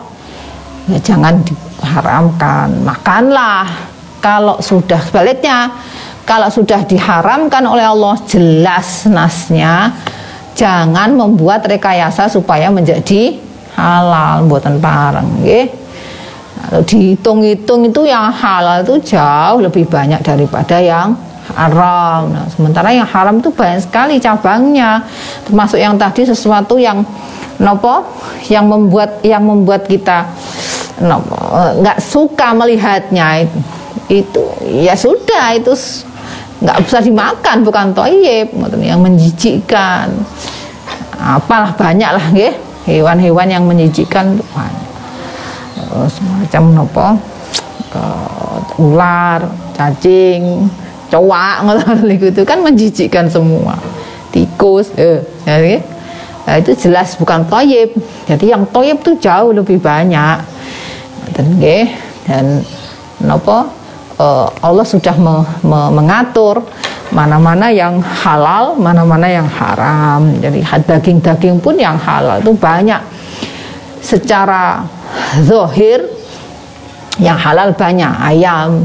ya 0.89 0.99
jangan 1.01 1.41
diharamkan. 1.41 2.69
Makanlah. 2.85 3.93
Kalau 4.21 4.57
sudah 4.57 4.97
sebaliknya 5.05 5.69
kalau 6.25 6.49
sudah 6.49 6.81
diharamkan 6.89 7.61
oleh 7.69 7.85
Allah 7.85 8.17
jelas 8.25 9.05
nasnya 9.05 9.93
jangan 10.57 11.13
membuat 11.13 11.61
rekayasa 11.69 12.25
supaya 12.29 12.73
menjadi 12.73 13.37
halal. 13.77 14.49
Buatan 14.49 14.81
parang 14.81 15.29
nggih. 15.41 15.69
Kalau 16.65 16.81
dihitung-hitung 16.81 17.85
itu 17.85 18.09
yang 18.09 18.33
halal 18.33 18.81
itu 18.81 19.13
jauh 19.13 19.61
lebih 19.61 19.85
banyak 19.85 20.17
daripada 20.25 20.81
yang 20.81 21.13
haram. 21.55 22.35
Nah, 22.35 22.45
sementara 22.51 22.91
yang 22.91 23.07
haram 23.07 23.39
itu 23.39 23.49
banyak 23.49 23.81
sekali 23.87 24.19
cabangnya, 24.19 25.01
termasuk 25.47 25.79
yang 25.79 25.95
tadi 25.95 26.27
sesuatu 26.27 26.75
yang 26.75 27.01
nopo 27.55 28.03
yang 28.51 28.67
membuat 28.67 29.23
yang 29.23 29.39
membuat 29.47 29.87
kita 29.87 30.27
nopo 30.99 31.39
nggak 31.79 32.03
suka 32.03 32.51
melihatnya 32.51 33.47
itu, 33.47 33.57
itu 34.11 34.43
ya 34.83 34.91
sudah 34.91 35.55
itu 35.55 35.71
nggak 36.59 36.77
bisa 36.83 36.99
dimakan 36.99 37.63
bukan 37.63 37.95
toyib 37.95 38.51
yang 38.83 38.99
menjijikkan. 38.99 40.11
Apalah 41.15 41.71
banyak 41.79 42.11
lah 42.11 42.27
ya 42.35 42.51
hewan-hewan 42.83 43.47
yang 43.47 43.63
menjijikkan 43.63 44.35
semacam 46.11 46.63
nopo 46.75 47.07
ular 48.75 49.47
cacing 49.79 50.67
cowok 51.09 51.55
ngono 51.65 51.83
itu 52.31 52.41
kan 52.45 52.59
menjijikkan 52.61 53.25
semua. 53.29 53.77
Tikus 54.33 54.91
eh, 54.99 55.23
ya, 55.47 55.79
nah, 56.43 56.55
itu 56.59 56.75
jelas 56.75 57.15
bukan 57.15 57.47
toyib. 57.47 57.95
Jadi 58.27 58.51
yang 58.51 58.67
toyib 58.69 58.99
itu 58.99 59.15
jauh 59.23 59.55
lebih 59.55 59.79
banyak. 59.79 60.43
Dan 61.35 61.47
dan 62.25 62.45
nopo 63.23 63.67
uh, 64.19 64.47
Allah 64.63 64.85
sudah 64.85 65.15
me, 65.19 65.43
me, 65.63 65.79
mengatur 65.91 66.63
mana-mana 67.13 67.71
yang 67.71 68.01
halal, 68.01 68.75
mana-mana 68.75 69.27
yang 69.29 69.47
haram. 69.47 70.35
Jadi 70.41 70.59
daging-daging 70.63 71.63
pun 71.63 71.75
yang 71.79 71.95
halal 71.95 72.41
itu 72.41 72.51
banyak. 72.55 73.01
Secara 74.03 74.85
zohir 75.41 76.05
yang 77.17 77.39
halal 77.39 77.71
banyak 77.73 78.11
ayam, 78.19 78.83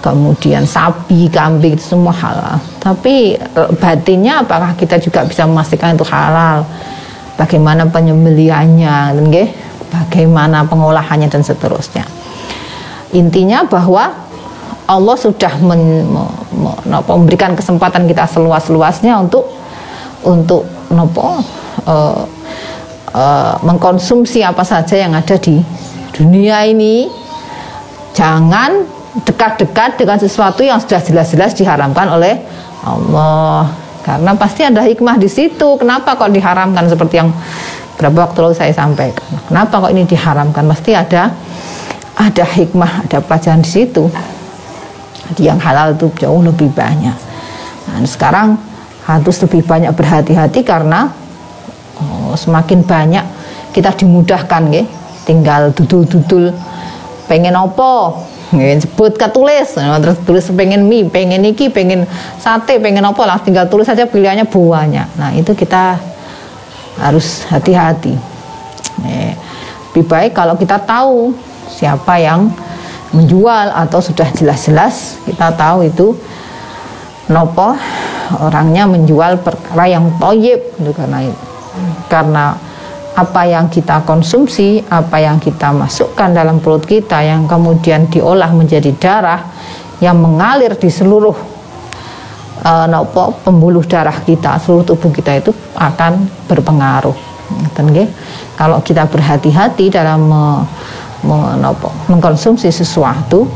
kemudian 0.00 0.64
sapi, 0.68 1.28
kambing 1.32 1.74
itu 1.76 1.96
semua 1.96 2.12
halal. 2.12 2.56
Tapi 2.80 3.36
eh, 3.36 3.70
batinnya 3.80 4.44
apakah 4.44 4.76
kita 4.76 5.00
juga 5.00 5.24
bisa 5.24 5.44
memastikan 5.48 5.96
itu 5.96 6.06
halal? 6.06 6.64
Bagaimana 7.36 7.84
penyembeliannya, 7.84 9.12
bagaimana 9.92 10.64
pengolahannya 10.64 11.28
dan 11.28 11.44
seterusnya. 11.44 12.08
Intinya 13.12 13.64
bahwa 13.68 14.12
Allah 14.86 15.16
sudah 15.18 15.52
men, 15.60 16.06
me, 16.06 16.22
me, 16.54 16.98
memberikan 17.02 17.58
kesempatan 17.58 18.06
kita 18.06 18.24
seluas-luasnya 18.30 19.18
untuk 19.18 19.50
untuk 20.22 20.62
nopo 20.94 21.42
uh, 21.86 22.22
uh, 23.10 23.54
mengkonsumsi 23.66 24.46
apa 24.46 24.62
saja 24.62 24.94
yang 24.94 25.14
ada 25.14 25.34
di 25.38 25.58
dunia 26.14 26.66
ini. 26.66 27.10
Jangan 28.16 28.95
dekat-dekat 29.24 29.96
dengan 29.96 30.18
sesuatu 30.20 30.60
yang 30.60 30.76
sudah 30.76 31.00
jelas-jelas 31.00 31.56
diharamkan 31.56 32.10
oleh 32.12 32.42
Allah. 32.84 33.70
Karena 34.04 34.36
pasti 34.38 34.62
ada 34.62 34.84
hikmah 34.84 35.18
di 35.18 35.26
situ. 35.26 35.78
Kenapa 35.80 36.14
kok 36.14 36.30
diharamkan 36.30 36.86
seperti 36.86 37.18
yang 37.18 37.30
berapa 37.96 38.28
waktu 38.28 38.38
lalu 38.44 38.54
saya 38.54 38.72
sampaikan? 38.76 39.24
Kenapa 39.48 39.82
kok 39.82 39.90
ini 39.90 40.06
diharamkan? 40.06 40.62
Pasti 40.68 40.92
ada 40.94 41.32
ada 42.16 42.44
hikmah 42.44 43.08
ada 43.08 43.18
pelajaran 43.24 43.64
di 43.64 43.70
situ. 43.70 44.06
Jadi 45.32 45.42
yang 45.50 45.58
halal 45.58 45.98
itu 45.98 46.06
jauh 46.22 46.38
lebih 46.38 46.70
banyak. 46.70 47.16
Nah, 47.90 47.98
sekarang 48.06 48.54
harus 49.06 49.36
lebih 49.42 49.62
banyak 49.62 49.90
berhati-hati 49.94 50.66
karena 50.66 51.10
oh, 51.98 52.34
semakin 52.34 52.82
banyak 52.82 53.24
kita 53.70 53.94
dimudahkan 53.94 54.62
ya 54.70 54.82
tinggal 55.26 55.70
dudul-dudul 55.74 56.54
pengen 57.30 57.54
opo 57.58 58.22
Nggih, 58.54 58.78
sebut 58.86 59.18
tulis, 59.18 59.74
nah, 59.74 59.98
terus 59.98 60.22
tulis 60.22 60.46
pengen 60.54 60.86
mie, 60.86 61.10
pengen 61.10 61.42
iki, 61.42 61.66
pengen 61.66 62.06
sate, 62.38 62.78
pengen 62.78 63.02
apa 63.02 63.22
lah, 63.26 63.42
tinggal 63.42 63.66
tulis 63.66 63.90
saja 63.90 64.06
pilihannya 64.06 64.46
buahnya. 64.46 65.10
Nah 65.18 65.34
itu 65.34 65.50
kita 65.50 65.98
harus 67.02 67.42
hati-hati. 67.50 68.14
Eh, 69.02 69.34
lebih 69.90 70.12
baik 70.12 70.32
kalau 70.36 70.54
kita 70.54 70.78
tahu 70.78 71.34
siapa 71.66 72.20
yang 72.22 72.52
menjual 73.16 73.72
atau 73.72 73.98
sudah 74.02 74.28
jelas-jelas 74.34 75.20
kita 75.24 75.54
tahu 75.56 75.88
itu 75.88 76.12
nopo 77.32 77.74
orangnya 78.42 78.84
menjual 78.84 79.40
perkara 79.40 79.86
yang 79.86 80.10
toyib 80.18 80.58
karena 80.92 81.18
karena 82.10 82.44
apa 83.16 83.48
yang 83.48 83.72
kita 83.72 84.04
konsumsi, 84.04 84.84
apa 84.92 85.16
yang 85.24 85.40
kita 85.40 85.72
masukkan 85.72 86.36
dalam 86.36 86.60
perut 86.60 86.84
kita 86.84 87.24
yang 87.24 87.48
kemudian 87.48 88.12
diolah 88.12 88.52
menjadi 88.52 88.92
darah 88.92 89.40
yang 90.04 90.20
mengalir 90.20 90.76
di 90.76 90.92
seluruh 90.92 91.32
uh, 92.60 92.84
nopo 92.84 93.40
pembuluh 93.40 93.80
darah 93.88 94.20
kita, 94.20 94.60
seluruh 94.60 94.84
tubuh 94.84 95.08
kita 95.08 95.40
itu 95.40 95.48
akan 95.72 96.28
berpengaruh. 96.44 97.16
Dan 97.72 97.88
kalau 98.58 98.84
kita 98.84 99.08
berhati-hati 99.08 99.88
dalam 99.88 100.28
me, 100.28 100.44
me, 101.24 101.56
nopo, 101.56 101.88
mengkonsumsi 102.12 102.68
sesuatu, 102.68 103.48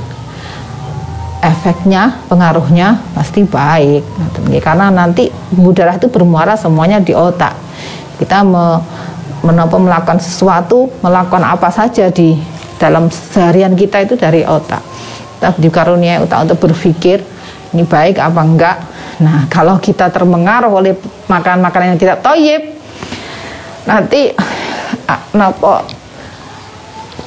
efeknya, 1.45 2.17
pengaruhnya 2.33 2.97
pasti 3.13 3.45
baik. 3.45 4.01
Karena 4.65 4.89
nanti 4.89 5.29
pembuluh 5.53 5.77
darah 5.77 6.01
itu 6.01 6.09
bermuara 6.09 6.57
semuanya 6.57 6.97
di 6.97 7.13
otak. 7.13 7.53
Kita 8.17 8.41
me, 8.41 8.81
menopo 9.41 9.81
melakukan 9.81 10.21
sesuatu, 10.21 10.91
melakukan 11.01 11.45
apa 11.45 11.69
saja 11.73 12.13
di 12.13 12.37
dalam 12.77 13.09
seharian 13.09 13.77
kita 13.77 14.05
itu 14.05 14.15
dari 14.17 14.45
otak. 14.45 14.81
Kita 15.37 15.57
dikaruniai 15.57 16.21
otak 16.21 16.49
untuk 16.49 16.69
berpikir 16.69 17.25
ini 17.73 17.85
baik 17.87 18.21
apa 18.21 18.41
enggak. 18.41 18.77
Nah, 19.21 19.45
kalau 19.53 19.77
kita 19.77 20.09
terpengaruh 20.09 20.73
oleh 20.73 20.97
makan-makanan 21.29 21.97
yang 21.97 22.01
tidak 22.01 22.25
toyib, 22.25 22.73
nanti 23.85 24.33
nopo 25.37 25.85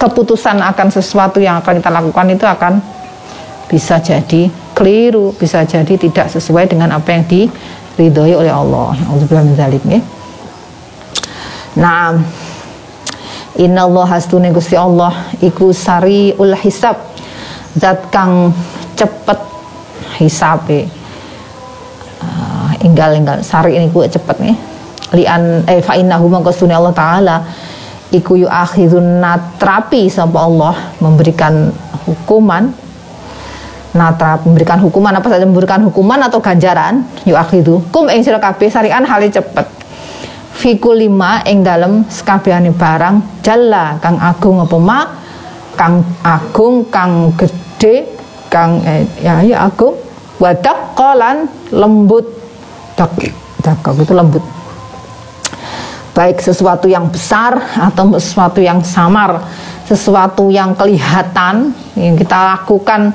keputusan 0.02 0.60
akan 0.60 0.88
sesuatu 0.90 1.40
yang 1.40 1.62
akan 1.62 1.80
kita 1.80 1.92
lakukan 1.94 2.28
itu 2.34 2.46
akan 2.50 2.74
bisa 3.70 4.02
jadi 4.04 4.52
keliru, 4.76 5.32
bisa 5.38 5.64
jadi 5.64 5.96
tidak 5.96 6.28
sesuai 6.34 6.68
dengan 6.68 6.92
apa 6.94 7.14
yang 7.14 7.24
diridhoi 7.30 8.34
oleh 8.36 8.52
Allah. 8.52 8.98
Alhamdulillah 8.98 9.46
min 9.48 10.02
zalik 11.74 11.82
Nah, 11.82 12.14
Inna 13.62 13.86
Allah 13.86 14.06
hastune 14.10 14.50
Gusti 14.50 14.74
Allah 14.74 15.30
iku 15.38 15.70
sari 15.70 16.34
ul 16.34 16.58
hisab. 16.58 16.98
Zat 17.78 18.10
kang 18.10 18.54
cepet 18.98 19.40
hisabe. 20.18 20.90
Uh, 22.22 22.70
inggal 22.82 23.14
inggal 23.14 23.46
sari 23.46 23.78
ini 23.78 23.94
gue 23.94 24.06
cepet 24.10 24.38
nih. 24.42 24.58
Lian 25.14 25.62
eh 25.70 25.82
fa 25.86 25.94
innahu 25.94 26.26
mangko 26.26 26.50
Allah 26.50 26.94
taala 26.94 27.38
iku 28.10 28.34
yu 28.34 28.50
akhirun 28.50 29.22
natrapi 29.22 30.10
sapa 30.10 30.38
Allah 30.42 30.74
memberikan 30.98 31.70
hukuman. 32.10 32.74
Natrap 33.94 34.50
memberikan 34.50 34.82
hukuman 34.82 35.14
apa 35.14 35.30
saja? 35.30 35.46
Memberikan 35.46 35.86
hukuman 35.86 36.18
atau 36.26 36.42
ganjaran? 36.42 37.06
Yu 37.30 37.38
akhidu 37.38 37.86
kum 37.94 38.10
ing 38.10 38.26
sira 38.26 38.42
kabeh 38.42 38.66
sarian 38.66 39.06
hale 39.06 39.30
cepet 39.30 39.83
fiku 40.64 40.96
lima 40.96 41.44
ing 41.44 41.60
dalam 41.60 42.08
sekabehane 42.08 42.72
barang 42.72 43.44
jalla 43.44 44.00
kang 44.00 44.16
agung 44.16 44.64
apa 44.64 44.78
ma? 44.80 45.00
Kang 45.76 46.00
agung 46.24 46.88
kang 46.88 47.36
gede 47.36 48.08
kang 48.48 48.80
eh, 48.88 49.04
ya 49.20 49.44
ya 49.44 49.68
agung. 49.68 50.00
Wadak 50.40 50.96
kolan 50.96 51.52
lembut. 51.76 52.24
Dak 52.96 53.12
dak 53.60 53.84
itu 54.00 54.16
lembut. 54.16 54.44
Baik 56.16 56.40
sesuatu 56.40 56.88
yang 56.88 57.12
besar 57.12 57.60
atau 57.76 58.16
sesuatu 58.16 58.64
yang 58.64 58.80
samar 58.86 59.44
sesuatu 59.84 60.48
yang 60.48 60.72
kelihatan 60.80 61.76
yang 62.00 62.16
kita 62.16 62.56
lakukan 62.56 63.12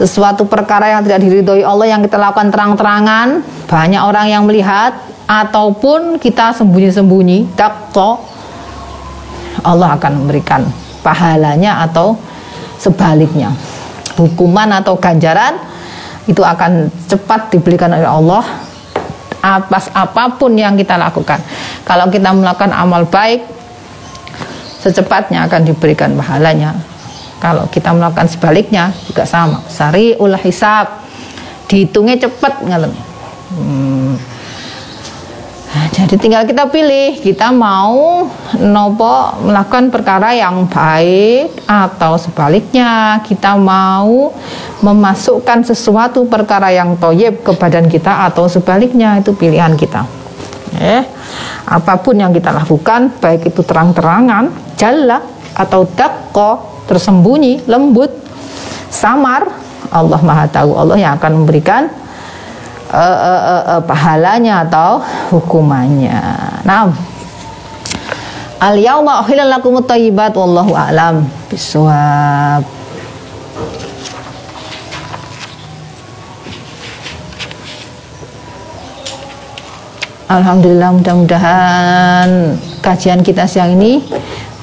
sesuatu 0.00 0.48
perkara 0.48 0.88
yang 0.98 1.02
tidak 1.04 1.20
diridhoi 1.20 1.62
Allah 1.62 1.86
yang 1.92 2.00
kita 2.00 2.16
lakukan 2.16 2.48
terang-terangan 2.48 3.44
banyak 3.68 4.02
orang 4.02 4.26
yang 4.28 4.42
melihat 4.48 4.96
ataupun 5.28 6.20
kita 6.20 6.52
sembunyi-sembunyi 6.56 7.56
takto 7.56 8.20
Allah 9.62 9.94
akan 9.94 10.24
memberikan 10.24 10.66
pahalanya 11.04 11.86
atau 11.86 12.18
sebaliknya. 12.80 13.54
Hukuman 14.18 14.68
atau 14.76 14.98
ganjaran 14.98 15.56
itu 16.26 16.42
akan 16.42 16.90
cepat 17.08 17.54
diberikan 17.54 17.90
oleh 17.94 18.06
Allah 18.06 18.44
atas 19.42 19.90
apa 19.94 20.38
pun 20.38 20.54
yang 20.54 20.74
kita 20.74 20.98
lakukan. 20.98 21.38
Kalau 21.86 22.10
kita 22.10 22.30
melakukan 22.34 22.70
amal 22.74 23.06
baik 23.06 23.42
secepatnya 24.82 25.46
akan 25.46 25.62
diberikan 25.62 26.10
pahalanya 26.18 26.74
kalau 27.42 27.66
kita 27.66 27.90
melakukan 27.90 28.30
sebaliknya 28.30 28.94
juga 29.10 29.26
sama. 29.26 29.66
Sari 29.66 30.14
ulah 30.14 30.38
hisab. 30.38 31.02
Dihitungnya 31.66 32.22
cepat 32.22 32.62
hmm, 32.62 34.14
jadi 35.92 36.16
tinggal 36.20 36.44
kita 36.44 36.68
pilih, 36.68 37.20
kita 37.20 37.52
mau 37.52 38.28
nopo 38.60 39.16
melakukan 39.44 39.88
perkara 39.92 40.36
yang 40.36 40.68
baik 40.68 41.64
atau 41.68 42.16
sebaliknya. 42.20 43.20
Kita 43.20 43.56
mau 43.60 44.32
memasukkan 44.84 45.64
sesuatu 45.68 46.28
perkara 46.28 46.72
yang 46.72 46.96
toyib 46.96 47.44
ke 47.44 47.52
badan 47.56 47.88
kita 47.92 48.28
atau 48.28 48.48
sebaliknya. 48.48 49.20
Itu 49.20 49.36
pilihan 49.36 49.76
kita. 49.76 50.04
Eh, 50.80 51.04
apa 51.68 52.00
pun 52.00 52.16
yang 52.16 52.32
kita 52.32 52.52
lakukan, 52.52 53.20
baik 53.20 53.52
itu 53.52 53.60
terang-terangan, 53.60 54.76
jala 54.80 55.20
atau 55.52 55.84
dakko, 55.84 56.71
tersembunyi, 56.86 57.66
lembut, 57.70 58.10
samar, 58.92 59.48
Allah 59.92 60.20
Maha 60.20 60.46
Tahu, 60.48 60.70
Allah 60.72 60.96
yang 60.96 61.12
akan 61.20 61.44
memberikan 61.44 61.88
uh, 62.92 63.18
uh, 63.18 63.42
uh, 63.42 63.64
uh, 63.76 63.80
pahalanya 63.84 64.64
atau 64.68 65.00
hukumannya. 65.32 66.18
Nah, 66.64 66.92
al 68.62 68.76
yauma 68.78 69.20
uhilal 69.24 69.52
thayyibat 69.84 70.32
wallahu 70.36 70.72
a'lam 70.72 71.28
bisawab. 71.52 72.64
Alhamdulillah 80.32 80.96
mudah-mudahan 80.96 82.56
kajian 82.80 83.20
kita 83.20 83.44
siang 83.44 83.76
ini 83.76 84.00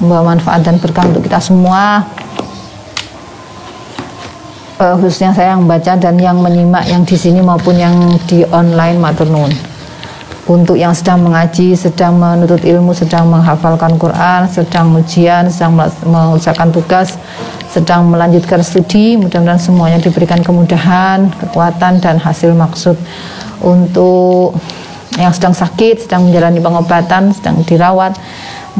membawa 0.00 0.34
manfaat 0.34 0.64
dan 0.64 0.80
berkah 0.80 1.06
untuk 1.06 1.22
kita 1.24 1.38
semua. 1.38 2.02
Uh, 4.80 4.96
khususnya 4.96 5.36
saya 5.36 5.52
yang 5.52 5.68
baca 5.68 5.92
dan 6.00 6.16
yang 6.16 6.40
menyimak 6.40 6.88
yang 6.88 7.04
di 7.04 7.12
sini 7.12 7.44
maupun 7.44 7.76
yang 7.76 8.16
di 8.24 8.48
online 8.48 8.96
maturnun 8.96 9.52
untuk 10.50 10.74
yang 10.74 10.90
sedang 10.90 11.22
mengaji, 11.22 11.78
sedang 11.78 12.18
menuntut 12.18 12.66
ilmu, 12.66 12.90
sedang 12.90 13.30
menghafalkan 13.30 13.94
Quran, 13.94 14.50
sedang 14.50 14.90
ujian, 14.98 15.46
sedang 15.46 15.78
mengerjakan 16.02 16.74
tugas, 16.74 17.14
sedang 17.70 18.10
melanjutkan 18.10 18.58
studi, 18.58 19.14
mudah-mudahan 19.14 19.62
semuanya 19.62 20.02
diberikan 20.02 20.42
kemudahan, 20.42 21.30
kekuatan 21.38 22.02
dan 22.02 22.18
hasil 22.18 22.50
maksud. 22.50 22.98
Untuk 23.62 24.58
yang 25.14 25.30
sedang 25.30 25.54
sakit, 25.54 26.08
sedang 26.08 26.26
menjalani 26.26 26.58
pengobatan, 26.58 27.30
sedang 27.30 27.62
dirawat, 27.62 28.18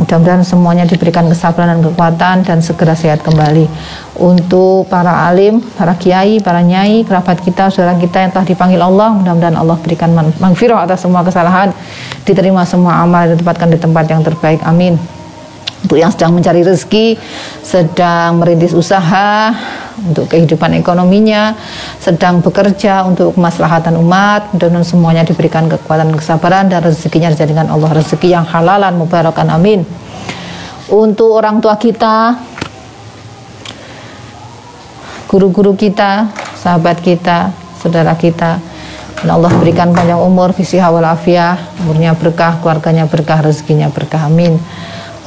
Mudah-mudahan 0.01 0.41
semuanya 0.41 0.89
diberikan 0.89 1.29
kesabaran 1.29 1.77
dan 1.77 1.81
kekuatan 1.85 2.37
dan 2.49 2.59
segera 2.65 2.97
sehat 2.97 3.21
kembali. 3.21 3.69
Untuk 4.17 4.89
para 4.89 5.29
alim, 5.29 5.61
para 5.77 5.93
kiai, 5.93 6.41
para 6.41 6.65
nyai, 6.65 7.05
kerabat 7.05 7.45
kita, 7.45 7.69
saudara 7.69 8.01
kita 8.01 8.25
yang 8.25 8.33
telah 8.33 8.49
dipanggil 8.49 8.81
Allah, 8.81 9.13
mudah-mudahan 9.13 9.61
Allah 9.61 9.77
berikan 9.77 10.17
mangfirah 10.17 10.89
atas 10.89 11.05
semua 11.05 11.21
kesalahan, 11.21 11.77
diterima 12.25 12.65
semua 12.65 13.05
amal 13.05 13.29
dan 13.29 13.37
ditempatkan 13.37 13.69
di 13.69 13.77
tempat 13.77 14.05
yang 14.09 14.25
terbaik. 14.25 14.65
Amin 14.65 15.20
untuk 15.81 15.97
yang 15.97 16.13
sedang 16.13 16.37
mencari 16.37 16.61
rezeki, 16.61 17.17
sedang 17.65 18.37
merintis 18.37 18.77
usaha 18.77 19.49
untuk 19.97 20.29
kehidupan 20.29 20.77
ekonominya, 20.77 21.57
sedang 21.97 22.45
bekerja 22.45 23.09
untuk 23.09 23.33
kemaslahatan 23.37 23.97
umat, 23.97 24.53
mudah-mudahan 24.53 24.85
semuanya 24.85 25.23
diberikan 25.25 25.73
kekuatan 25.73 26.13
kesabaran 26.13 26.69
dan 26.69 26.85
rezekinya 26.85 27.33
dijadikan 27.33 27.69
Allah 27.73 27.97
rezeki 27.97 28.29
yang 28.29 28.45
halalan 28.45 28.93
mubarakan 29.01 29.57
amin. 29.57 29.81
Untuk 30.93 31.33
orang 31.33 31.65
tua 31.65 31.81
kita, 31.81 32.37
guru-guru 35.33 35.73
kita, 35.79 36.29
sahabat 36.61 37.01
kita, 37.01 37.57
saudara 37.81 38.13
kita, 38.21 38.61
dan 39.21 39.29
Allah 39.33 39.53
berikan 39.57 39.97
panjang 39.97 40.21
umur, 40.21 40.53
visi 40.53 40.77
hawal 40.77 41.09
afiah, 41.09 41.57
umurnya 41.85 42.13
berkah, 42.13 42.61
keluarganya 42.61 43.09
berkah, 43.09 43.41
rezekinya 43.41 43.89
berkah. 43.89 44.29
Amin 44.29 44.61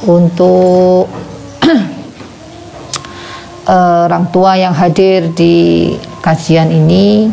untuk 0.04 1.08
orang 4.08 4.28
tua 4.28 4.56
yang 4.56 4.76
hadir 4.76 5.32
di 5.32 5.92
kajian 6.20 6.68
ini 6.68 7.28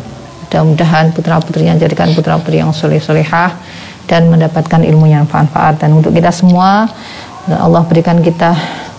mudah-mudahan 0.48 1.16
putra 1.16 1.40
putrinya 1.40 1.80
jadikan 1.80 2.12
putra 2.12 2.36
putri 2.36 2.60
yang 2.60 2.76
soleh 2.76 3.00
solehah 3.00 3.56
dan 4.04 4.28
mendapatkan 4.28 4.84
ilmu 4.84 5.08
yang 5.08 5.24
manfaat 5.24 5.80
dan 5.80 5.96
untuk 5.96 6.12
kita 6.12 6.28
semua 6.28 6.92
Allah 7.48 7.84
berikan 7.88 8.20
kita 8.20 8.52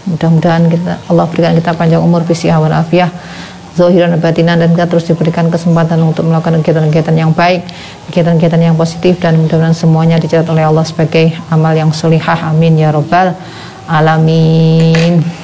mudah-mudahan 0.09 0.67
kita 0.73 0.93
Allah 1.13 1.29
berikan 1.29 1.53
kita 1.53 1.77
panjang 1.77 2.01
umur 2.01 2.25
visi 2.25 2.49
awal 2.49 2.73
afiah 2.73 3.13
zohiran 3.73 4.13
batinan 4.21 4.61
dan 4.61 4.77
kita 4.77 4.87
terus 4.89 5.09
diberikan 5.09 5.49
kesempatan 5.49 6.01
untuk 6.05 6.29
melakukan 6.29 6.61
kegiatan-kegiatan 6.61 7.17
yang 7.17 7.33
baik 7.33 7.65
kegiatan-kegiatan 8.09 8.61
yang 8.61 8.77
positif 8.77 9.17
dan 9.19 9.41
mudah-mudahan 9.41 9.77
semuanya 9.77 10.17
dicatat 10.21 10.49
oleh 10.53 10.65
Allah 10.69 10.85
sebagai 10.85 11.33
amal 11.49 11.73
yang 11.73 11.89
solihah. 11.91 12.53
Amin 12.53 12.77
ya 12.77 12.93
robbal 12.93 13.33
alamin 13.89 15.42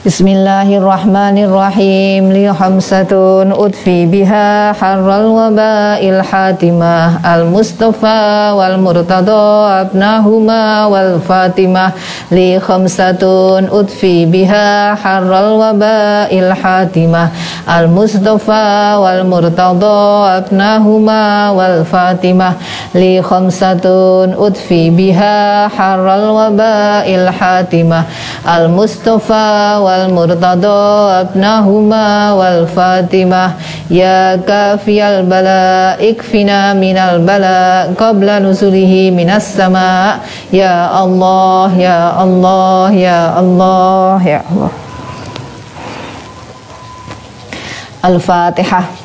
Bismillahirrahmanirrahim. 0.00 2.32
Li 2.32 2.48
khamsatun 2.48 3.52
udfi 3.52 4.08
biha 4.08 4.72
harral 4.72 5.28
waba'il 5.28 6.24
hatimah. 6.24 7.20
Al 7.20 7.44
mustafa 7.44 8.56
wal 8.56 8.80
murtada 8.80 9.84
abnahuma 9.84 10.88
wal 10.88 11.20
fatimah 11.20 11.92
li 12.32 12.56
khamsatun 12.56 13.68
udfi 13.68 14.24
biha 14.24 14.96
harral 14.96 15.60
waba'il 15.60 16.48
hatimah. 16.48 17.28
Al 17.68 17.92
mustafa 17.92 18.96
wal 19.04 19.28
murtada 19.28 20.40
abnahuma 20.40 21.52
wal 21.52 21.84
fatimah 21.84 22.56
li 22.96 23.20
khamsatun 23.20 24.32
udfi 24.32 24.88
biha 24.96 25.68
harral 25.68 26.40
waba'il 26.40 27.28
hatimah 27.28 28.08
al 28.44 28.68
mustafa 28.72 29.80
wal 29.80 30.08
murtada 30.12 31.24
abnahuma 31.26 32.36
wal 32.36 32.64
fatimah 32.68 33.56
ya 33.88 34.38
kafiyal 34.40 35.24
bala 35.28 35.96
ikfina 36.00 36.72
minal 36.76 37.20
bala 37.24 37.90
qabla 37.96 38.40
nusulihi 38.40 39.12
minas 39.12 39.44
sama. 39.56 40.20
Ya 40.50 40.88
Allah 40.90 41.70
ya 41.76 41.98
Allah 42.16 42.88
ya 42.92 43.20
Allah 43.36 44.16
ya 44.22 44.40
Allah. 44.46 44.72
Al-Fatihah 48.00 48.99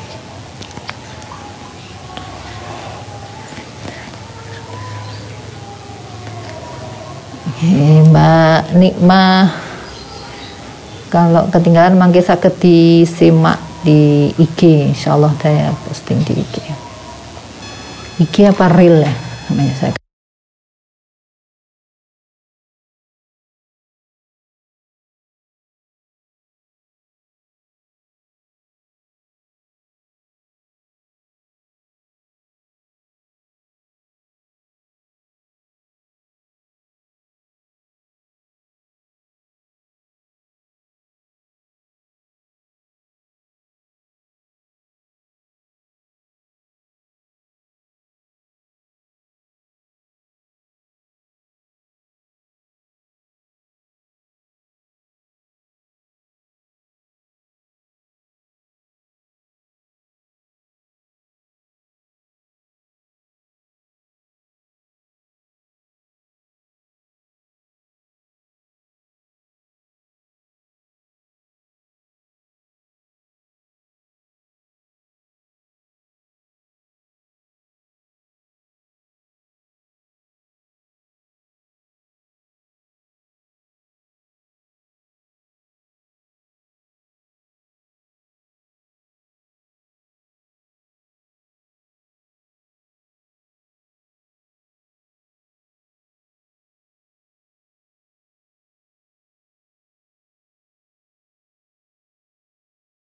Mbak 8.10 8.78
Nikmah. 8.78 9.50
Kalau 11.10 11.48
ketinggalan 11.50 11.98
mangke 11.98 12.20
saged 12.20 12.58
disimak 12.62 13.62
di 13.86 14.34
IG 14.34 14.90
insyaallah 14.90 15.30
saya 15.38 15.70
posting 15.86 16.18
di 16.26 16.34
IG 16.42 16.54
IG 18.18 18.34
apa 18.50 18.66
real 18.74 18.98
ya 19.06 19.14
namanya 19.46 19.74
saya 19.78 20.05